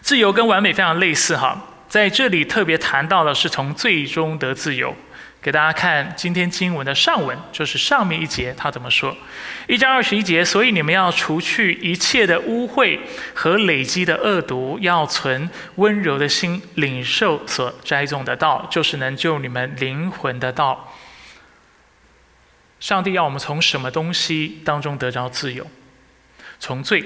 [0.00, 4.94] 自由跟完美非常类似哈，在这里特别谈到的是从最终得自由。
[5.42, 9.16] 给大家看今天经文的上文，就是上面一节他怎么说？
[9.66, 13.00] 一章二十一节，所以你们要除去一切的污秽
[13.34, 20.89] 和累积的恶毒，要存温柔的心，领受所栽种的道，就是能救你们灵魂的道。
[22.80, 25.66] 上帝要我们从什么东西当中得着自由？
[26.58, 27.04] 从罪。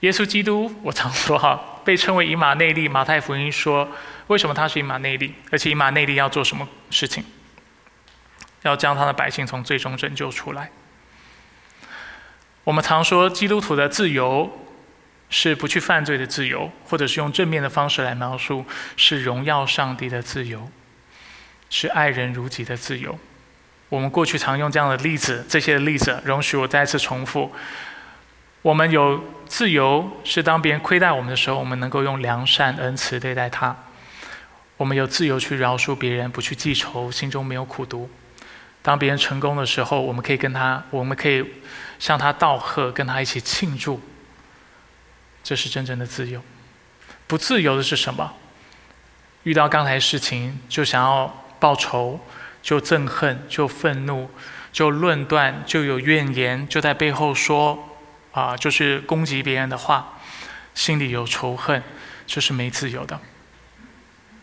[0.00, 2.88] 耶稣基督，我常说哈，被称为以马内利。
[2.88, 3.86] 马太福音说，
[4.28, 5.34] 为什么他是以马内利？
[5.50, 7.22] 而且以马内利要做什么事情？
[8.62, 10.70] 要将他的百姓从最终拯救出来。
[12.64, 14.66] 我们常说，基督徒的自由
[15.28, 18.64] 是不去犯罪的自由，或者是用正面的方式来描述，
[18.96, 20.70] 是荣耀上帝的自由，
[21.68, 23.18] 是爱人如己的自由。
[23.90, 27.52] 我们过去常用这样的例子，这些例子，容许我再次重复。
[28.62, 33.74] 我们有自由，是当别人亏待我们的时候，我们能够用良善恩慈对待他；
[34.76, 38.08] 我们有自由去饶恕别人，不去记仇，心中没有苦毒。
[38.80, 41.44] 当别人成功的时候，我们可以跟他，我们可以
[41.98, 44.00] 向他道贺，跟他一起庆祝。
[45.42, 46.40] 这是真正的自由。
[47.26, 48.34] 不自由的是什么？
[49.42, 52.20] 遇到刚才事情就想要报仇，
[52.62, 54.30] 就憎恨，就愤怒，
[54.72, 57.86] 就论断，就有怨言，就在背后说。
[58.32, 60.20] 啊，就是攻击别人的话，
[60.72, 61.82] 心里有仇恨，
[62.28, 63.20] 这是没自由的。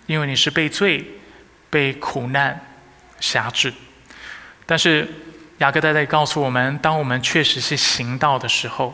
[0.08, 1.06] 因为你是被罪、
[1.70, 2.60] 被苦难
[3.22, 3.74] 辖制。
[4.66, 5.08] 但是
[5.60, 8.94] 雅各在告诉我们，当我们确实是行道的时候，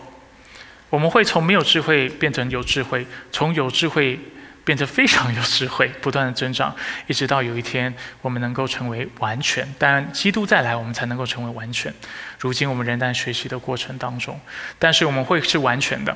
[0.92, 4.20] 我们会从没有智慧变成有智慧，从有智慧。
[4.64, 6.74] 变得非常有智慧，不断的增长，
[7.08, 9.68] 一直到有一天我们能够成为完全。
[9.78, 11.94] 当然，基督再来，我们才能够成为完全。
[12.40, 14.40] 如今我们仍在学习的过程当中，
[14.80, 16.16] 但是我们会是完全的。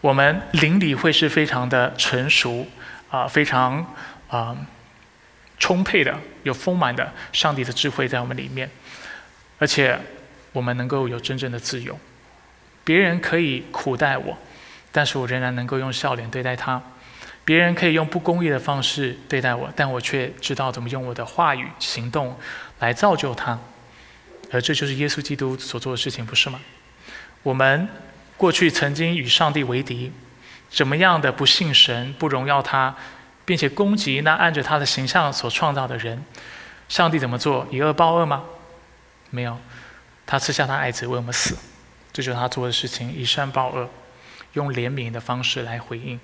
[0.00, 2.66] 我们灵里会是非常的成熟，
[3.10, 3.94] 啊，非常
[4.28, 4.56] 啊
[5.58, 8.70] 充沛的，有丰满的上帝的智慧在我们里面，
[9.58, 9.98] 而且
[10.52, 11.98] 我们能够有真正的自由。
[12.84, 14.38] 别人可以苦待我，
[14.92, 16.80] 但是我仍然能够用笑脸对待他。
[17.46, 22.36] 别人可以用不公义的方式对待我，但我却知道怎么用我的话语、行动
[22.80, 23.56] 来造就他，
[24.50, 26.60] 而这就是耶稣基督所做的事情，不是吗？
[27.44, 27.88] 我们
[28.36, 30.10] 过去曾经与上帝为敌，
[30.68, 32.96] 怎么样的不信神、不荣耀他，
[33.44, 36.24] 并且攻击那按着他的形象所创造的人，
[36.88, 37.64] 上帝怎么做？
[37.70, 38.42] 以恶报恶吗？
[39.30, 39.56] 没有，
[40.26, 41.56] 他赐下他爱子为我们死，
[42.12, 43.88] 这就是他做的事情，以善报恶，
[44.54, 46.18] 用怜悯的方式来回应。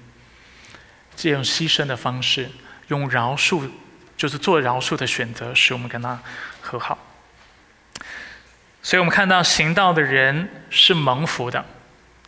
[1.14, 2.48] 借用牺牲的方式，
[2.88, 3.68] 用饶恕，
[4.16, 6.20] 就是做饶恕的选择，使我们跟他
[6.60, 6.98] 和好。
[8.82, 11.64] 所以我们看到行道的人是蒙福的。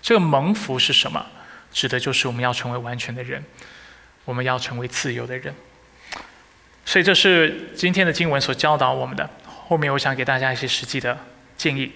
[0.00, 1.26] 这个蒙福是什么？
[1.72, 3.42] 指的就是我们要成为完全的人，
[4.24, 5.52] 我们要成为自由的人。
[6.84, 9.28] 所以这是今天的经文所教导我们的。
[9.46, 11.18] 后面我想给大家一些实际的
[11.56, 11.90] 建议。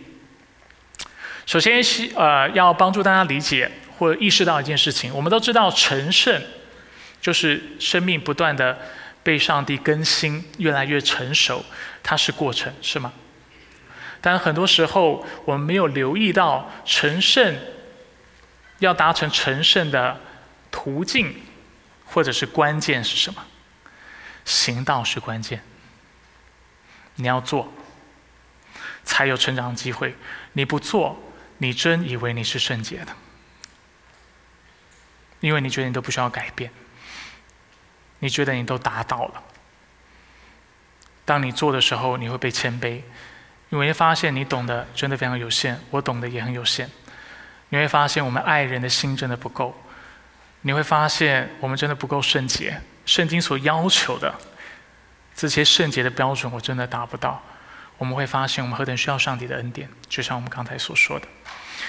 [1.46, 5.14] 首先，是呃，要帮助大家理解或意识到一件事情。
[5.14, 6.42] 我们都知道成圣。
[7.20, 8.78] 就是生命不断的
[9.22, 11.64] 被上帝更新，越来越成熟，
[12.02, 13.12] 它是过程，是吗？
[14.20, 17.56] 但很多时候我们没有留意到成圣
[18.80, 20.20] 要达成成圣的
[20.70, 21.34] 途径，
[22.04, 23.44] 或者是关键是什么？
[24.44, 25.62] 行道是关键。
[27.16, 27.72] 你要做，
[29.04, 30.14] 才有成长机会。
[30.52, 31.20] 你不做，
[31.58, 33.14] 你真以为你是圣洁的，
[35.40, 36.70] 因为你觉得你都不需要改变。
[38.20, 39.42] 你觉得你都达到了。
[41.24, 43.02] 当你做的时候，你会被谦卑，
[43.68, 46.90] 你会发现你懂得真的非常有限，我懂得也很有限。
[47.68, 49.78] 你会发现我们爱人的心真的不够，
[50.62, 52.80] 你会发现我们真的不够圣洁。
[53.04, 54.34] 圣经所要求的
[55.34, 57.42] 这些圣洁的标准，我真的达不到。
[57.98, 61.28] 我们会发现我们何等需要上帝的恩典，就像我们刚才所说的。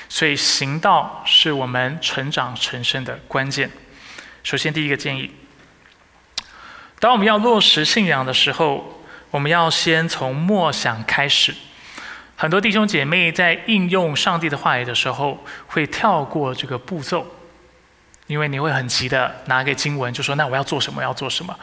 [0.09, 3.71] 所以行道是我们成长成圣的关键。
[4.43, 5.33] 首先，第一个建议。
[6.99, 11.55] 当我们要落实信仰的时候，我们要先从默想开始。
[12.35, 17.25] 很多弟兄姐妹在应用上帝的话语的时候，会跳过这个步骤，
[18.27, 21.01] 因为你会很急的拿给经文，就说：“那我要做什么？
[21.01, 21.57] 要做什么？”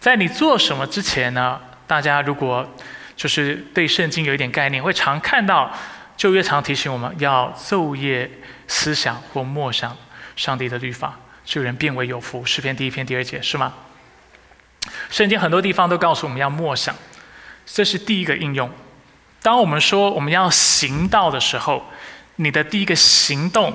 [0.00, 1.60] 在你做什么之前呢？
[1.86, 2.68] 大家如果
[3.16, 5.72] 就是对圣经有一点概念，会常看到
[6.16, 8.30] 旧约常提醒我们要昼夜
[8.66, 9.96] 思想或默想
[10.36, 12.44] 上帝的律法，使人变为有福。
[12.44, 13.72] 诗篇第一篇第二节是吗？
[15.10, 16.94] 圣经很多地方都告诉我们要默想，
[17.66, 18.70] 这是第一个应用。
[19.42, 21.90] 当我们说我们要行道的时候，
[22.36, 23.74] 你的第一个行动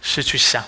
[0.00, 0.64] 是去想。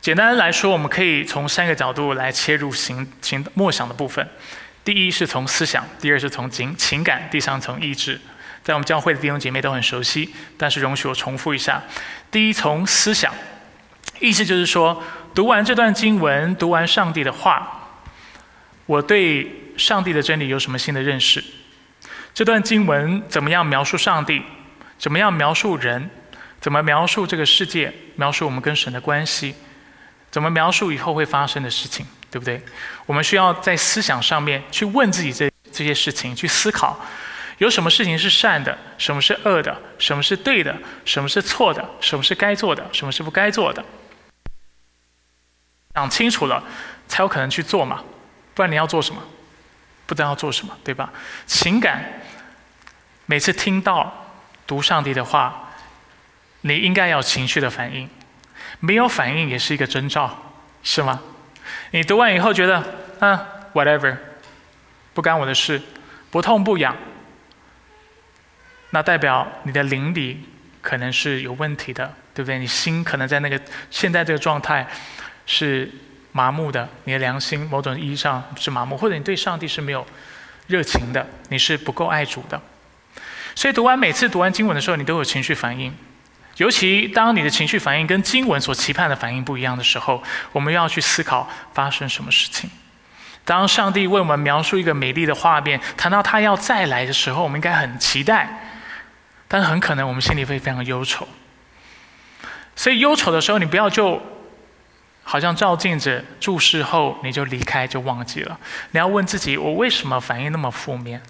[0.00, 4.28] 简单来说，我们可以从三个角度来切入行行默想的部分。
[4.84, 8.20] 第一是从思想，第二是从情情感，第三从意志。
[8.62, 11.82] 在我们教会的弟兄姐妹都很熟悉，但是容许我重复一下：
[12.30, 13.32] 第一从思想，
[14.18, 15.02] 意思就是说，
[15.34, 17.85] 读完这段经文，读完上帝的话。
[18.86, 21.44] 我对上帝的真理有什么新的认识？
[22.32, 24.42] 这段经文怎么样描述上帝？
[24.98, 26.08] 怎么样描述人？
[26.60, 27.92] 怎么描述这个世界？
[28.14, 29.54] 描述我们跟神的关系？
[30.30, 32.06] 怎么描述以后会发生的事情？
[32.30, 32.60] 对不对？
[33.06, 37.00] 我们需要在思想上面去问自己这这些事情，去思考
[37.58, 43.84] 有什么事情是善的，什么是恶的，什么是对的，什么是错的，什么是该做的，什么是不该做的。
[45.94, 46.62] 想清楚了，
[47.08, 48.04] 才有可能去做嘛。
[48.56, 49.22] 不然你要做什么？
[50.06, 51.12] 不知道要做什么，对吧？
[51.46, 52.02] 情感，
[53.26, 54.32] 每次听到
[54.66, 55.72] 读上帝的话，
[56.62, 58.08] 你应该有情绪的反应，
[58.80, 61.20] 没有反应也是一个征兆，是吗？
[61.90, 62.82] 你读完以后觉得
[63.18, 64.16] 啊，whatever，
[65.12, 65.82] 不干我的事，
[66.30, 66.96] 不痛不痒，
[68.90, 70.48] 那代表你的灵里
[70.80, 72.58] 可能是有问题的，对不对？
[72.58, 74.86] 你心可能在那个现在这个状态
[75.44, 75.90] 是。
[76.36, 80.06] 麻木的，你的良心某种意义上是麻木，或者你对上帝是没有
[80.66, 82.60] 热情的，你是不够爱主的。
[83.54, 85.96] 所以读完每次读完经文的时候，你都有情绪反应。
[86.58, 90.22] 尤其当你的情绪反应跟经文所期盼的反应不一样的时候，
[90.52, 92.68] 我们要去思考发生什么事情。
[93.46, 98.46] 当上帝为我们描述一个美丽的画面，谈到他要再来的时候，我们应该很期待，
[99.48, 101.26] 但很可能我们心里会非常忧愁。
[102.74, 104.20] 所以忧愁的时候，你不要就
[105.28, 108.56] 好像照镜子注视后你就离开就忘记了。
[108.92, 111.20] 你要问自己：我为什么反应那么负面？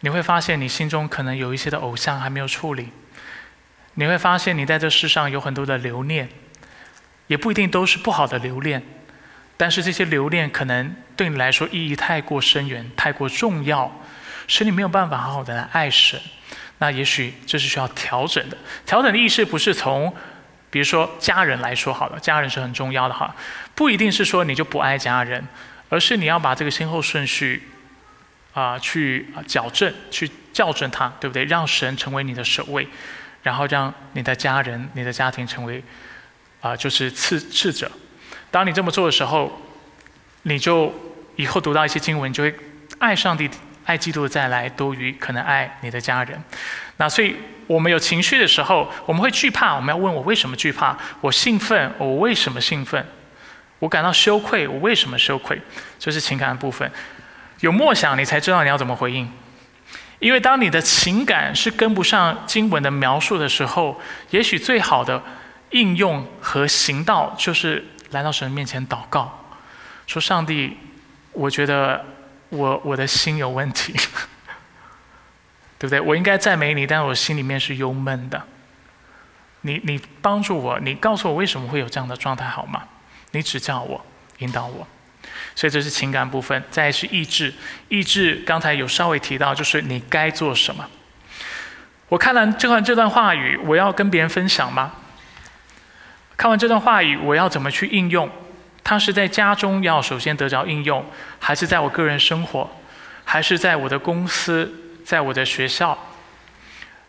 [0.00, 2.88] 你会发现你心中可能有一些的偶像还没有处理。
[3.94, 6.28] 你会发现你在这世上有很多的留恋，
[7.28, 8.82] 也不一定都是不好的留恋。
[9.56, 14.00] 但是这些留恋可能对你来说意义太过深远、太过重要，
[14.48, 16.20] 使你没有办法好好的来爱神。
[16.78, 18.58] 那也许这是需要调整的。
[18.84, 20.12] 调整的意思不是从，
[20.70, 23.34] 比如说家人来说好了，家人是很重要的哈，
[23.74, 25.44] 不一定是说你就不爱家人，
[25.88, 27.68] 而是你要把这个先后顺序
[28.54, 31.44] 啊去矫正、去校正它，对不对？
[31.44, 32.86] 让神成为你的首位，
[33.42, 35.82] 然后让你的家人、你的家庭成为
[36.60, 37.90] 啊就是次次者。
[38.50, 39.60] 当你这么做的时候，
[40.42, 40.94] 你就
[41.36, 42.54] 以后读到一些经文，就会
[42.98, 43.48] 爱上帝、
[43.90, 46.40] 爱基督的再来，多于可能爱你的家人。
[46.98, 47.34] 那所以，
[47.66, 49.74] 我们有情绪的时候，我们会惧怕。
[49.74, 50.96] 我们要问我为什么惧怕？
[51.20, 53.04] 我兴奋，我为什么兴奋？
[53.80, 55.60] 我感到羞愧，我为什么羞愧？
[55.98, 56.88] 这是情感的部分。
[57.58, 59.28] 有默想，你才知道你要怎么回应。
[60.20, 65.20] 因为当你的情感是跟不上经文的描述的时候，也许最好的
[65.70, 67.84] 应用和行道就是。
[68.10, 69.46] 来到神面前祷告，
[70.04, 70.76] 说：“上帝，
[71.30, 72.04] 我觉得
[72.50, 73.92] 我我的心有问题，
[75.78, 76.00] 对不对？
[76.00, 78.42] 我应该赞美你，但我心里面是忧闷的。
[79.62, 82.82] 你你帮助我，你告诉我为什么会有这样的状态好吗？
[83.32, 84.04] 你指教我，
[84.38, 84.86] 引导我。
[85.54, 86.62] 所以这是情感部分。
[86.70, 87.52] 再是意志，
[87.88, 90.88] 意志刚才有稍微提到，就是你该做什么。
[92.08, 94.92] 我看完这段这段话语，我要跟别人分享吗？”
[96.36, 98.30] 看完这段话语，我要怎么去应用？
[98.82, 101.04] 它是在家中要首先得着应用，
[101.38, 102.68] 还是在我个人生活，
[103.24, 104.72] 还是在我的公司，
[105.04, 105.96] 在我的学校？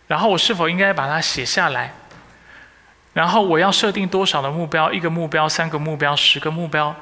[0.07, 1.93] 然后我是否应该把它写下来？
[3.13, 4.91] 然后我要设定多少的目标？
[4.91, 6.95] 一个目标、三个目标、十个目标，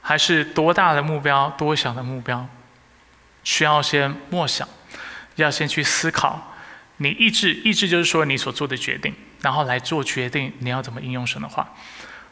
[0.00, 2.46] 还是多大的目标、多小的目标？
[3.44, 4.68] 需要先默想，
[5.36, 6.54] 要先去思考。
[6.98, 9.14] 你意志，意志就是说你所做的决定。
[9.40, 11.66] 然后来做决定，你要怎么应用神的话？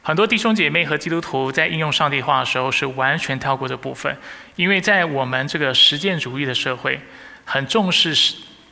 [0.06, 4.16] 很多弟兄姐妹和基督徒在应用上帝话的时候，是完全跳过这部分，
[4.54, 7.00] 因为在我们这个实践主义的社会，
[7.44, 8.14] 很重视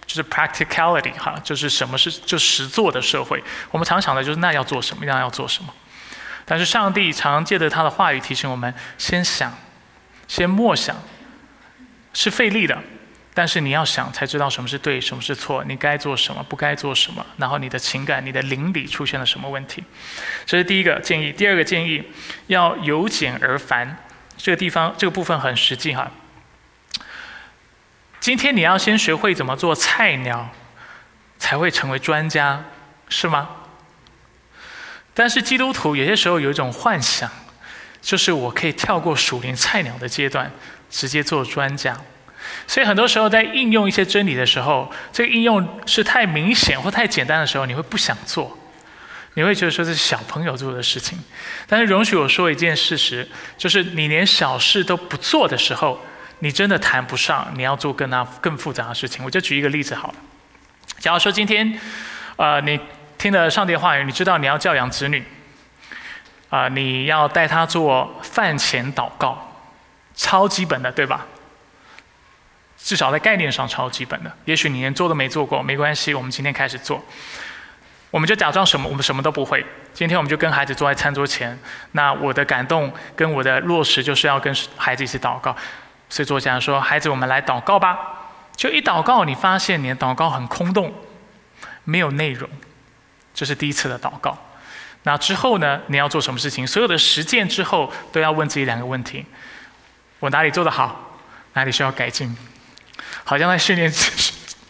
[0.06, 3.42] 就是 practicality 哈，就是什么是就实做的社会。
[3.72, 5.74] 我们常想的就是那要做什么，那要做什么。
[6.44, 9.52] 但是上帝常借着他的话语提醒我们：先想，
[10.28, 10.96] 先默想，
[12.12, 12.80] 是费力的。
[13.36, 19.82] 但是你要想才知道什么是对，什么是错，你该做什么，不该做什么，然后你的情感、你的邻里出现了什么问题，
[20.46, 21.32] 这是第一个建议。
[21.32, 22.02] 第二个建议，
[22.46, 23.96] 要由简而繁。
[24.36, 26.10] 这个地方这个部分很实际哈。
[28.20, 30.50] 今天你要先学会怎么做菜鸟，
[31.38, 32.62] 才会成为专家，
[33.08, 33.48] 是吗？
[35.12, 37.30] 但是基督徒有些时候有一种幻想，
[38.00, 40.52] 就是我可以跳过属灵菜鸟的阶段，
[40.88, 41.96] 直接做专家。
[42.66, 48.58] 所以很多时候在应用一些真理的时候，这个应用是太明显或太简单的时候，你会不想做，
[49.34, 51.18] 你会觉得说这是小朋友做的事情。
[51.66, 56.00] 但是容许我说一件事实，就是你连小事都不做的时候，
[56.40, 59.24] 你真的谈不上你要做更大更复杂的事情。
[59.24, 60.14] 我就举一个例子好了，
[60.98, 61.78] 假如说今天，
[62.36, 62.78] 呃，你
[63.18, 65.24] 听了上帝话语，你知道你要教养子女，
[66.50, 69.62] 啊，你要带他做饭前祷告，
[70.14, 71.26] 超基本的，对吧？
[72.84, 77.02] 至少在概念上超基本的，也许你连做都没做过，没关系，我们今天开始做。
[78.10, 79.64] 我们就假装什么，我们什么都不会。
[79.94, 81.58] 今天我们就跟孩子坐在餐桌前，
[81.92, 85.56] 那我的感动跟我的落实就是要跟孩子一起祷告。
[86.10, 87.98] 所以作家说：“孩子，我们来祷告吧。”
[88.54, 90.92] 就一祷告，你发现你的祷告很空洞，
[91.84, 92.46] 没有内容。
[93.32, 94.36] 这是第一次的祷告。
[95.04, 95.80] 那之后呢？
[95.86, 96.66] 你要做什么事情？
[96.66, 99.24] 所有的实践之后，都要问自己两个问题：
[100.20, 101.18] 我哪里做得好？
[101.54, 102.36] 哪里需要改进？
[103.24, 103.90] 好像在训练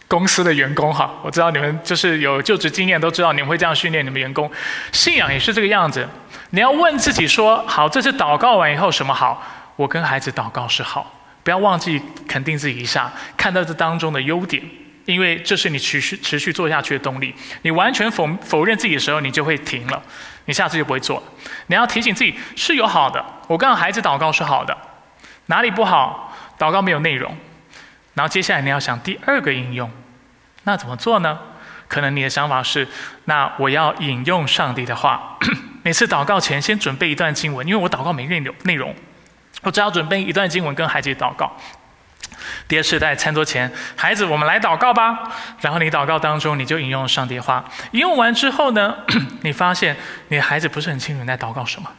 [0.07, 4.49] 公司的员工哈，我知道你们就是有就职经验，都知道你们会这样训练你们员工。
[4.91, 6.07] 信仰也是这个样子，
[6.51, 9.43] 你要问自己说：好，这次祷告完以后什么好？
[9.75, 14.63] 我跟孩子祷告是好，不要忘记肯定自己一下，看到这当中的优点，
[15.05, 17.35] 因为这是你持续持续做下去的动力。
[17.63, 20.01] 你完全否否认自己的时候，你就会停了，
[20.45, 21.23] 你下次就不会做了。
[21.67, 24.77] 你要提醒自己是有好的，我跟孩子祷告是好的，
[25.47, 26.33] 哪里不好？
[26.57, 27.35] 祷告没有内容。
[28.15, 29.91] 然后接下来你要想第二个应用，
[30.63, 31.37] 那怎么做呢？
[31.87, 32.87] 可能你的想法是，
[33.25, 35.37] 那我要引用上帝的话，
[35.83, 38.95] 每次祷告前先准备一段经文，因为我祷告没内容，内容
[39.61, 41.55] 我只要准备一段经文跟孩子祷告。
[42.67, 45.31] 第二次在餐桌前，孩子，我们来祷告吧。
[45.61, 47.63] 然后你祷告当中，你就引用上帝话。
[47.91, 48.95] 引用完之后呢，
[49.41, 49.95] 你发现
[50.29, 51.91] 你的孩子不是很清楚你在祷告什么，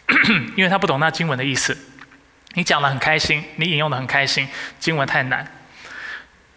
[0.56, 1.76] 因为他不懂那经文的意思。
[2.56, 4.48] 你讲的很开心，你引用的很开心，
[4.80, 5.46] 经文太难，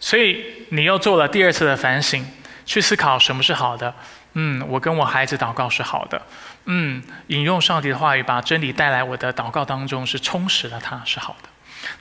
[0.00, 2.26] 所以你又做了第二次的反省，
[2.64, 3.94] 去思考什么是好的。
[4.32, 6.20] 嗯，我跟我孩子祷告是好的。
[6.64, 11.48] 嗯，引用上帝的话语，把真理带来我的祷告当中，是充实了它，是好的。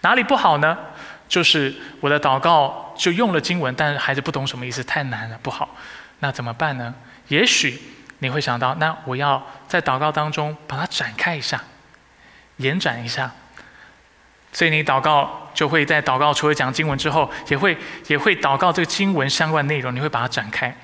[0.01, 0.77] 哪里不好呢？
[1.27, 5.75] 就是我的祷告就用了经文，但是孩子不懂什么意思，太难了，不好。
[6.19, 6.95] 那怎么办呢？
[7.27, 7.77] 也许
[8.19, 11.61] 你会想到，那我要在祷告当中把它展开一下，
[12.57, 13.29] 延展一下。
[14.51, 17.77] 所以你祷告就会在祷告除了讲经文之后，也会
[18.07, 20.75] 也会祷告这个经文相关内容，你会把它展开。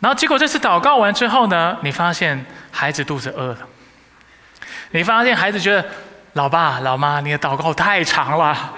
[0.00, 3.58] 然后结果这次祷告完之后呢，你发现孩子肚子饿了，
[4.90, 5.84] 你发现孩子觉得
[6.32, 8.74] 老爸老妈你的祷告太长了。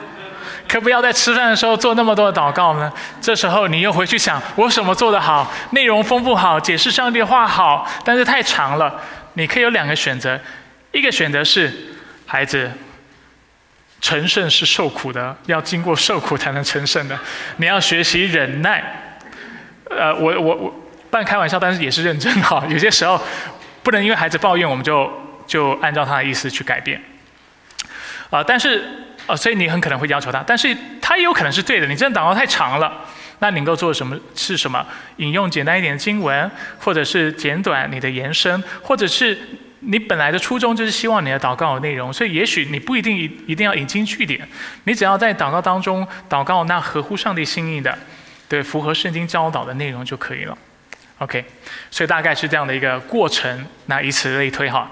[0.66, 2.90] 可不要在吃饭的时候做那么多的祷告呢？
[3.20, 5.52] 这时候你又回去想，我什么做得好？
[5.70, 9.00] 内容丰富好，解释上帝的话好，但是太长了。
[9.34, 10.40] 你可以有两个选择，
[10.92, 11.70] 一个选择是，
[12.26, 12.70] 孩子，
[14.04, 17.18] 成圣是受苦的，要经过受苦才能成圣的，
[17.56, 18.84] 你要学习忍耐。
[19.88, 22.62] 呃，我我我半开玩笑，但是也是认真哈。
[22.68, 23.18] 有些时候
[23.82, 25.10] 不能因为孩子抱怨，我们就
[25.46, 27.00] 就按照他的意思去改变。
[28.28, 28.84] 啊，但是。
[29.26, 31.86] 啊，所以你很可能会要求他，但是他也有可能是对的。
[31.86, 32.92] 你真的祷告太长了，
[33.38, 34.14] 那你能够做什么？
[34.34, 34.84] 是什么？
[35.16, 39.38] 引用简单一点的经文，或者是简短你的延伸，或者是
[39.86, 44.48] 你本来的初衷就是希望你的祷告有内容，所以也许你不一定一一定要引经据典，
[44.84, 47.98] 你只要在祷告当中祷告那合乎上帝心意的，
[48.48, 50.56] 对，符合圣经教导的内容就可以了。
[51.18, 51.44] OK，
[51.90, 54.90] 所以大概是这样的一个过程，那以此类推哈。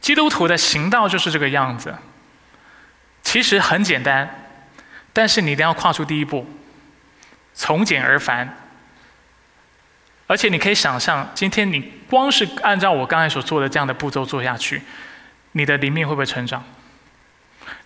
[0.00, 1.94] 基督徒的行道就是这个样子，
[3.22, 4.28] 其实很简单，
[5.12, 6.46] 但是你一定要跨出第一步，
[7.54, 8.56] 从简而繁。
[10.26, 14.82] 而且你可以想象，今天你光是按照我刚才所做的这样的步骤做下去，
[15.52, 16.62] 你的灵命会不会成长？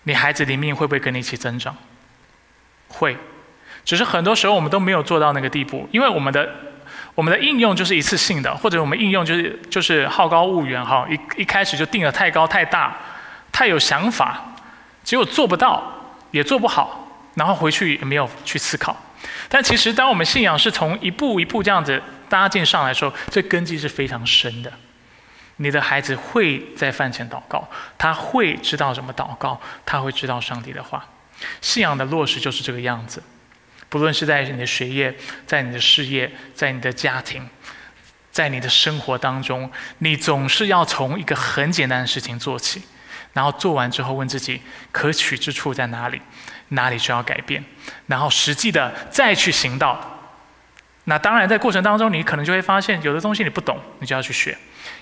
[0.03, 1.75] 你孩子灵命会不会跟你一起增长？
[2.87, 3.17] 会，
[3.83, 6.49] 只是很多时候我们都没有做到那个地步，因为我们的。
[7.13, 12.93] 我们的应用就是一次性的，或者我们应用就是就是好高骛远哈，一一开始就定的太高太大，
[13.53, 14.43] 太有想法，
[15.01, 15.81] 结果做不到，
[16.31, 17.04] 也做不好，
[17.35, 18.97] 然后回去也没有去思考。
[19.47, 24.71] 但其实，当我们信仰是从一步一步这样子搭建上来说，这根基是非常深的。
[25.57, 27.65] 你的孩子会在饭前祷告，
[27.97, 31.05] 他会知道怎么祷告，他会知道上帝的话。
[31.61, 33.23] 信仰的落实就是这个样子。
[33.87, 35.15] 不论是在你的学业，
[35.45, 37.47] 在你的事业，在你的家庭，
[38.31, 42.81] 在你的生活当中，你总是要从一个很简单的事情做起，
[43.31, 44.61] 然后做完之后问自己
[44.91, 46.21] 可取之处在哪里，
[46.69, 47.63] 哪里需要改变，
[48.07, 50.11] 然后实际的再去行道。
[51.05, 54.53] 那当然，在过程当中，你可能就会发现，有的东西你不懂，你就要去学；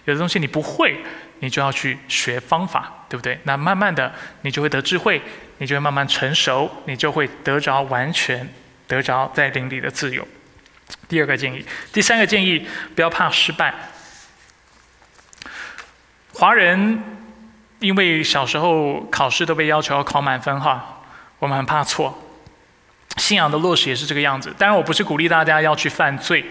[0.06, 0.98] 有的东西你不会，
[1.40, 3.40] 你就要去学方法，对不对？
[3.44, 5.22] 那慢慢的，你就会得智慧，
[5.60, 8.48] 你就会慢慢成熟，你就会得着完全。
[8.86, 10.28] 得着在灵里的自由。
[11.08, 13.74] 第二个建议，第三个建议，不要怕失败。
[16.34, 17.02] 华人
[17.80, 21.02] 因为小时候考试都被要求要考满分哈，
[21.44, 22.18] 我们很怕错。
[23.18, 24.54] 信仰的落实也是这个样子。
[24.58, 26.46] 当然，我不是鼓励大家要去犯罪，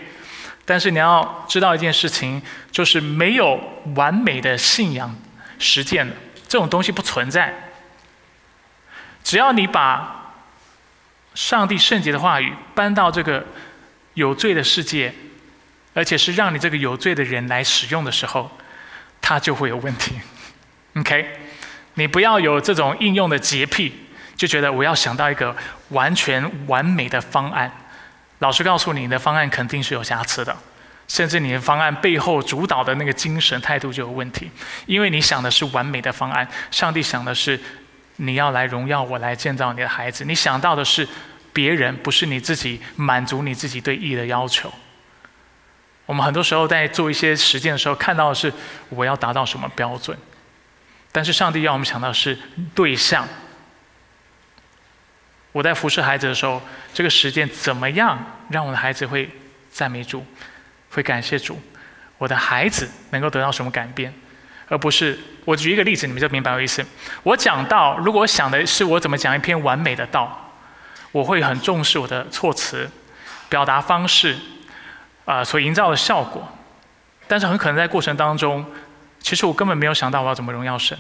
[0.65, 2.41] 但是你要知道一件事情，
[2.71, 3.59] 就是没有
[3.97, 5.13] 完美的信仰
[5.59, 6.15] 实践的
[6.47, 7.73] 这种东西不存在。
[9.25, 10.19] 只要你把。
[11.35, 13.43] 上帝圣洁的话语搬到这个
[14.13, 15.15] 有罪的世界，
[15.95, 18.51] 而且是让你这个有罪的人来使用的时候，
[19.23, 20.13] 它就会有问题。
[20.95, 21.27] OK，
[21.95, 23.95] 你不要有这种应用的洁癖，
[24.37, 25.55] 就觉得我要想到一个
[25.89, 27.71] 完全完美的方案。
[28.39, 30.57] 老实告诉你，你的方案肯定是有瑕疵的，
[31.09, 34.51] 甚至你的方案背后主导的那个精神态度就有问题，
[34.87, 37.59] 因为你想的是完美的方案，上帝想的是。
[38.17, 40.23] 你要来荣耀我，来建造你的孩子。
[40.27, 41.09] 你想到的是
[41.53, 44.73] 别人，不是你自己满足你自己对义的要求。
[46.05, 48.53] 我们很多时候在做一些实践的时候，看到的是
[48.91, 50.17] 我要达到什么标准，
[51.11, 52.39] 但是上帝要我们想到是
[52.75, 53.27] 对象。
[55.53, 56.61] 我在服侍孩子的时候，
[56.93, 59.31] 这个实践怎么样让我的孩子会
[59.71, 60.25] 赞美主，
[60.91, 61.61] 会感谢主？
[62.19, 64.13] 我的孩子能够得到什么改变？
[64.69, 66.83] 而不是我举一个例子，你们就明白我意思。
[67.23, 70.51] 我讲到，如果想的是我怎么讲一篇完美的道，
[71.11, 72.89] 我会很重视我的措辞、
[73.51, 74.39] 表达方式，
[75.27, 76.49] 啊，所营造的效果。
[77.29, 78.65] 但是很可能在过程当中，
[79.21, 80.97] 其实我根本没有想到我要怎么荣耀神，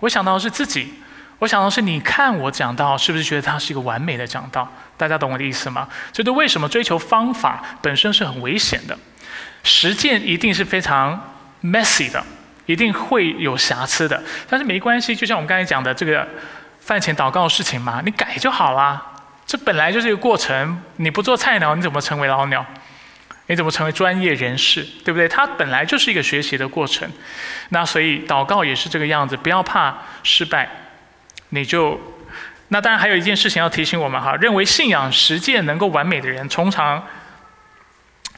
[0.00, 0.94] 我想到的是自己，
[1.42, 4.72] 我想的是你看我讲到是不是觉得它是一个完美的讲道？
[4.96, 5.88] 大家懂我的意思吗？
[6.12, 8.96] 这就为什么追求方法本身是很危险的，
[9.64, 11.20] 实践一定是非常
[11.60, 12.24] messy 的，
[12.66, 14.22] 一定会有瑕疵的。
[14.48, 16.24] 但是没关系，就像我们刚才讲的这个
[16.78, 19.02] 饭前祷告的事情嘛，你改就好啦。
[19.44, 22.64] 这本来就是一个过程，你不做菜鸟，你怎么成为老鸟？
[23.48, 25.26] 你怎么成为专业人士，对不对？
[25.28, 27.10] 它本来就是一个学习的过程。
[27.70, 30.70] 那所以祷告也是这个样子，不要怕失败，
[31.52, 32.00] 你就……
[32.68, 37.06] 那当然还有一件事情要提醒我们哈，认为信仰实践能够完美的人，通常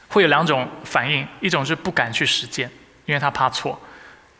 [0.09, 2.69] 会有两种反应：一种是不敢去实践，
[3.05, 3.79] 因为他怕错，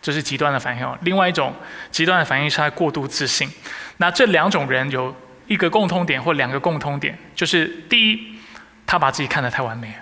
[0.01, 1.53] 这是极端的反应；另外一种
[1.91, 3.49] 极端的反应是他过度自信。
[3.97, 5.15] 那这两种人有
[5.47, 8.37] 一个共通点或两个共通点，就是第一，
[8.85, 9.93] 他把自己看得太完美。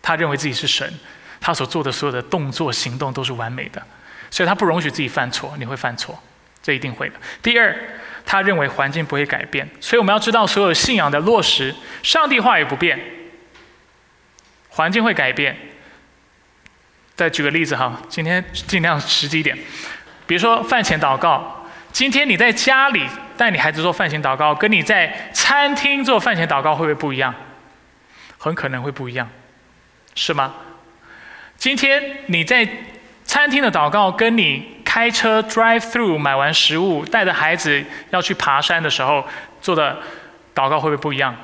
[0.00, 0.90] 他认为自己是神，
[1.38, 3.82] 他所做的所有的动作行动都是完美的，
[4.30, 5.54] 所以他不容许自己犯错。
[5.58, 6.18] 你会犯错，
[6.62, 7.14] 这一定会的。
[7.42, 7.76] 第二，
[8.24, 12.98] 他认为环境不会改变，所以我们要知道所有信仰的落实，上帝话语不变，
[14.68, 15.56] 环境会改变。
[17.14, 19.56] 再举个例子哈，今天尽量实际一点，
[20.26, 23.06] 比如说饭前祷告，今天你在家里
[23.36, 27.34] 带你孩子做饭前祷告，跟你在餐厅做饭前祷告会不会不一样？
[28.38, 29.28] 很可能会不一样。
[30.14, 30.54] 是吗？
[31.56, 32.66] 今天你在
[33.24, 39.26] 餐厅的祷告，跟你开车 drive through 买完食物，带着孩子要去爬山的时候
[39.62, 39.98] 做的
[40.54, 41.34] 祷告会不会不一样？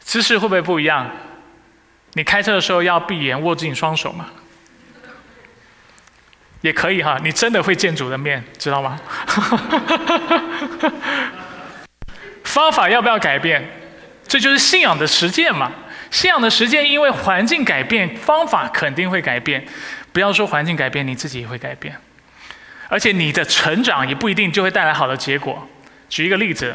[0.00, 1.10] 姿势会不会不一样？
[2.12, 4.26] 你开车的时候要闭眼握紧双手吗？
[6.60, 9.00] 也可以哈，你真的会见主的面，知道吗？
[12.44, 13.66] 方法要不要改变？
[14.28, 15.72] 这就是信仰的实践嘛。
[16.10, 19.66] 信仰的实践，因为环境改变，方法肯定会改变。
[20.12, 21.98] 不要说环境改变，你自己也会改变。
[22.88, 25.66] 而且你的成长也不一定就会带来好的结果。
[26.08, 26.74] 举一个例子，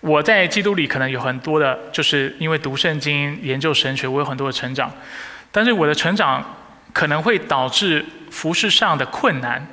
[0.00, 4.90] 我在基督里可能有很多的，就是因为读圣经、研究神学，我有很多的成长。
[5.52, 6.44] 但是我的成长
[6.92, 9.64] 可能会导致服饰上的困难，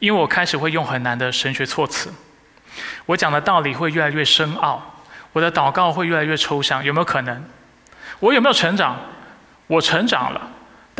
[0.00, 2.12] 因为我开始会用很难的神学措辞，
[3.06, 4.96] 我讲的道理会越来越深奥，
[5.32, 7.44] 我的祷告会越来越抽象，有没有可能？
[8.18, 8.98] 我有没有成长？
[9.68, 10.50] 我成长了，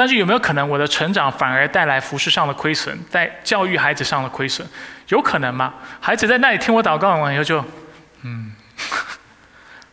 [0.00, 4.66] 但是有没有可能我的成长反而带来服饰上的亏损，在教育孩子上的亏损？
[5.08, 5.74] 有可能吗？
[6.00, 7.62] 孩子在那里听我祷告完以后就，
[8.22, 8.50] 嗯，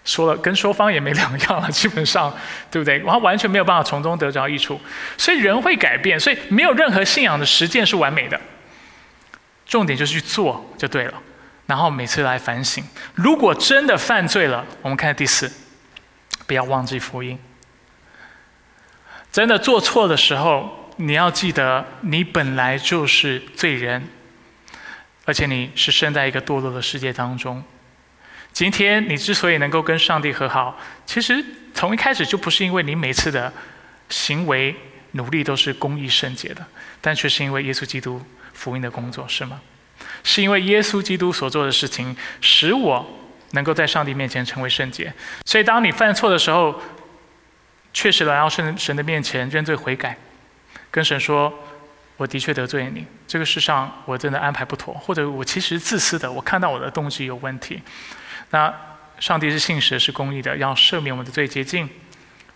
[0.06, 2.34] 说了跟说方也没两样了，基本上，
[2.72, 3.00] 对不对？
[3.00, 4.80] 然后完全没有办法从中得着益处。
[5.18, 8.40] 所以人会改变，所以没有任何信仰的实践是完美的。
[9.66, 11.14] 重点就是去做就对了，
[11.66, 12.82] 然后每次来反省。
[13.14, 15.52] 如果真的犯罪了，我们看第四。
[16.46, 17.38] 不要忘记福音。
[19.38, 24.04] 真的做错的时候，你要记得，你本来就是罪人，
[25.26, 27.64] 而且你是生在一个堕落的世界当中。
[28.52, 30.76] 今天你之所以能够跟上帝和好，
[31.06, 33.54] 其实从一开始就不是因为你每次的
[34.10, 34.76] 行为
[35.12, 36.66] 努力都是公义圣洁的，
[37.00, 38.20] 但却是因为耶稣基督
[38.54, 39.62] 福音的工作，是吗？
[40.24, 43.06] 是因为耶稣基督所做的事情，使我。
[43.52, 45.14] 能够在上帝面前成为圣洁，
[45.46, 46.82] 所以当你犯错的时候，
[47.98, 50.16] 确实来到神神的面前认罪悔改，
[50.92, 51.52] 跟神说
[52.16, 57.82] ：“我的确得罪你，这个世上我真的安排不妥，或者我其实自私的，我看到我的动机有问题。”
[58.52, 58.72] 那
[59.18, 61.90] 上帝是信实是公义的，要赦免我们的罪，洁净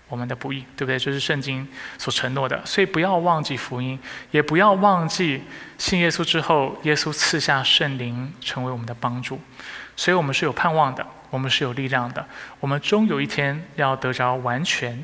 [0.10, 1.00] 我们的不义，对不对？
[1.00, 1.68] 这是圣经
[1.98, 2.64] 所承诺的。
[2.64, 3.98] 所以不要忘记福音，
[4.30, 5.42] 也不要忘记
[5.80, 9.42] 信耶稣之后，耶稣赐下圣灵成为我们的帮助。
[9.96, 12.24] 所以我们是有盼望的，我们是有力量的，
[12.60, 15.04] 我们终有一天要得着完全，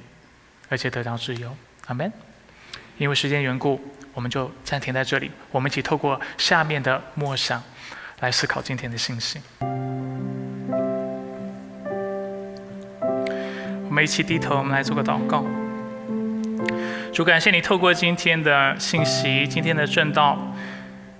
[0.69, 1.55] 而且得着自由。
[1.87, 2.11] 阿门。
[2.97, 3.79] 因为时间缘故，
[4.13, 5.29] 我们就暂停在这里。
[5.51, 7.61] 我们一起透过下面的默想，
[8.21, 9.39] 来思考今天的信息。
[13.85, 15.45] 我们一起低头，我们来做个祷告。
[17.13, 20.37] 主，感谢你透过今天的信息，今天的正道，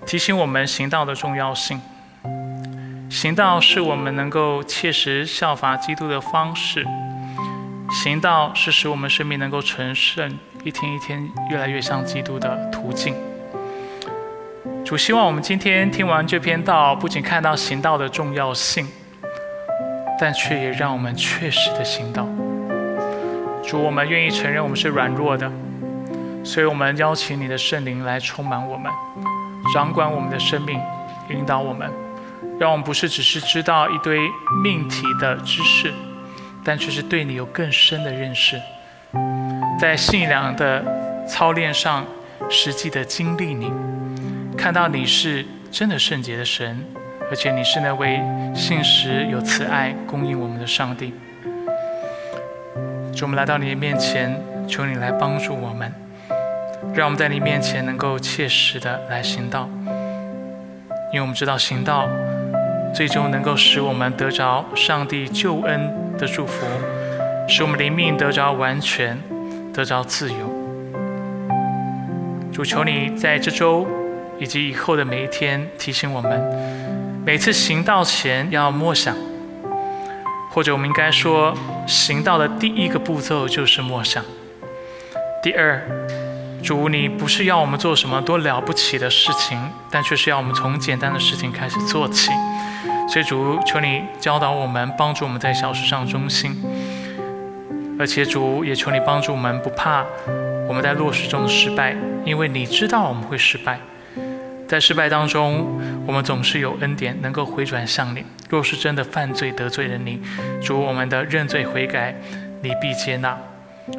[0.06, 1.80] 提醒我们行道的重要性。
[3.10, 6.86] 行道是我们能够切实效法基督的方式，
[7.90, 13.16] 行道是使我们生命能够成圣、一天一天越来越像基督的途径。
[14.86, 18.88] 主希望我们今天听完这篇道，不仅看到行道的重要性，
[20.20, 22.28] 但却也让我们确实的行道。
[23.66, 25.52] 主，我们愿意承认我们是软弱的，
[26.44, 28.92] 所以我们邀请你的圣灵来充满我们，
[29.74, 30.80] 掌管我们的生命，
[31.30, 31.92] 引导我们。
[32.60, 34.20] 让我们不是只是知道一堆
[34.64, 35.94] 命题的知识，
[36.68, 38.62] 但却是对你有更深的认识。
[39.80, 40.84] 在信仰的
[41.26, 42.06] 操练上，
[42.50, 43.72] 实际的经历你，
[44.58, 46.84] 看到你是真的圣洁的神，
[47.30, 48.20] 而且你是那位
[48.54, 51.14] 信实有慈爱供应我们的上帝。
[53.16, 54.38] 主，我们来到你的面前，
[54.68, 55.90] 求你来帮助我们，
[56.94, 59.70] 让我们在你面前能够切实的来行道，
[61.14, 62.10] 因为我们知道行道
[62.94, 66.66] 最终能够使我们得着上帝救恩的祝福，
[67.48, 69.18] 使我们灵命得着完全，
[69.74, 70.38] 得着自由。
[72.52, 73.88] 主，求你在这周
[74.40, 76.42] 以及以后的每一天提醒我们，
[77.24, 79.16] 每次行道前要默想。
[80.50, 81.56] 或者我们应该说，
[81.86, 84.24] 行道的第一个步骤就是默想。
[85.44, 85.80] 第二，
[86.64, 89.56] 主，你不是要我们做什么多了不起的事情，
[89.92, 92.32] 但却是要我们从简单的事情开始做起。
[93.08, 96.56] 所以主，求你教导我们，帮助我们在小事上忠心。
[98.00, 100.06] 而且主也求你帮助我们，不怕
[100.68, 103.80] 我们在落实中的失败，因为你知道我们会失败。
[104.68, 105.66] 在失败当中，
[106.06, 108.24] 我们总是有恩典，能够回转向你。
[108.50, 110.22] 若是真的犯罪得罪了你，
[110.62, 112.14] 主我们的认罪悔改，
[112.62, 113.38] 你必接纳。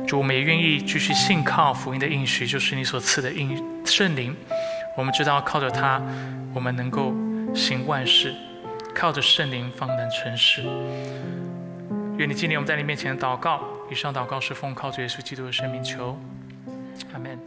[0.06, 4.36] 主我们也愿意继续信靠福音的应许，就是你所赐的应圣灵。
[4.96, 6.00] 我们知道靠着他，
[6.54, 7.14] 我们能够
[7.54, 8.30] 行万事；
[8.94, 10.62] 靠着圣灵方能成事。
[12.16, 13.62] 愿你纪念我们在你面前的祷告。
[13.90, 16.18] 以上祷告是奉靠主耶稣基督的生命求，
[17.12, 17.38] 阿门。